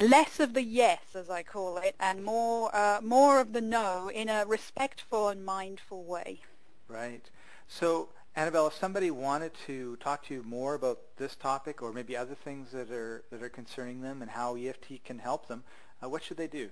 less 0.00 0.40
of 0.40 0.54
the 0.54 0.62
yes, 0.62 1.14
as 1.14 1.28
I 1.28 1.42
call 1.42 1.76
it, 1.76 1.94
and 2.00 2.24
more 2.24 2.74
uh, 2.74 3.00
more 3.02 3.38
of 3.38 3.52
the 3.52 3.60
no 3.60 4.08
in 4.08 4.30
a 4.30 4.46
respectful 4.46 5.28
and 5.28 5.44
mindful 5.44 6.04
way. 6.04 6.40
Right. 6.88 7.28
So, 7.68 8.08
Annabelle, 8.34 8.68
if 8.68 8.74
somebody 8.74 9.10
wanted 9.10 9.52
to 9.66 9.96
talk 9.96 10.24
to 10.26 10.34
you 10.34 10.42
more 10.42 10.74
about 10.74 11.00
this 11.18 11.36
topic, 11.36 11.82
or 11.82 11.92
maybe 11.92 12.16
other 12.16 12.34
things 12.34 12.70
that 12.72 12.90
are 12.90 13.24
that 13.30 13.42
are 13.42 13.50
concerning 13.50 14.00
them, 14.00 14.22
and 14.22 14.30
how 14.30 14.56
EFT 14.56 15.04
can 15.04 15.18
help 15.18 15.48
them, 15.48 15.64
uh, 16.02 16.08
what 16.08 16.24
should 16.24 16.38
they 16.38 16.48
do? 16.48 16.70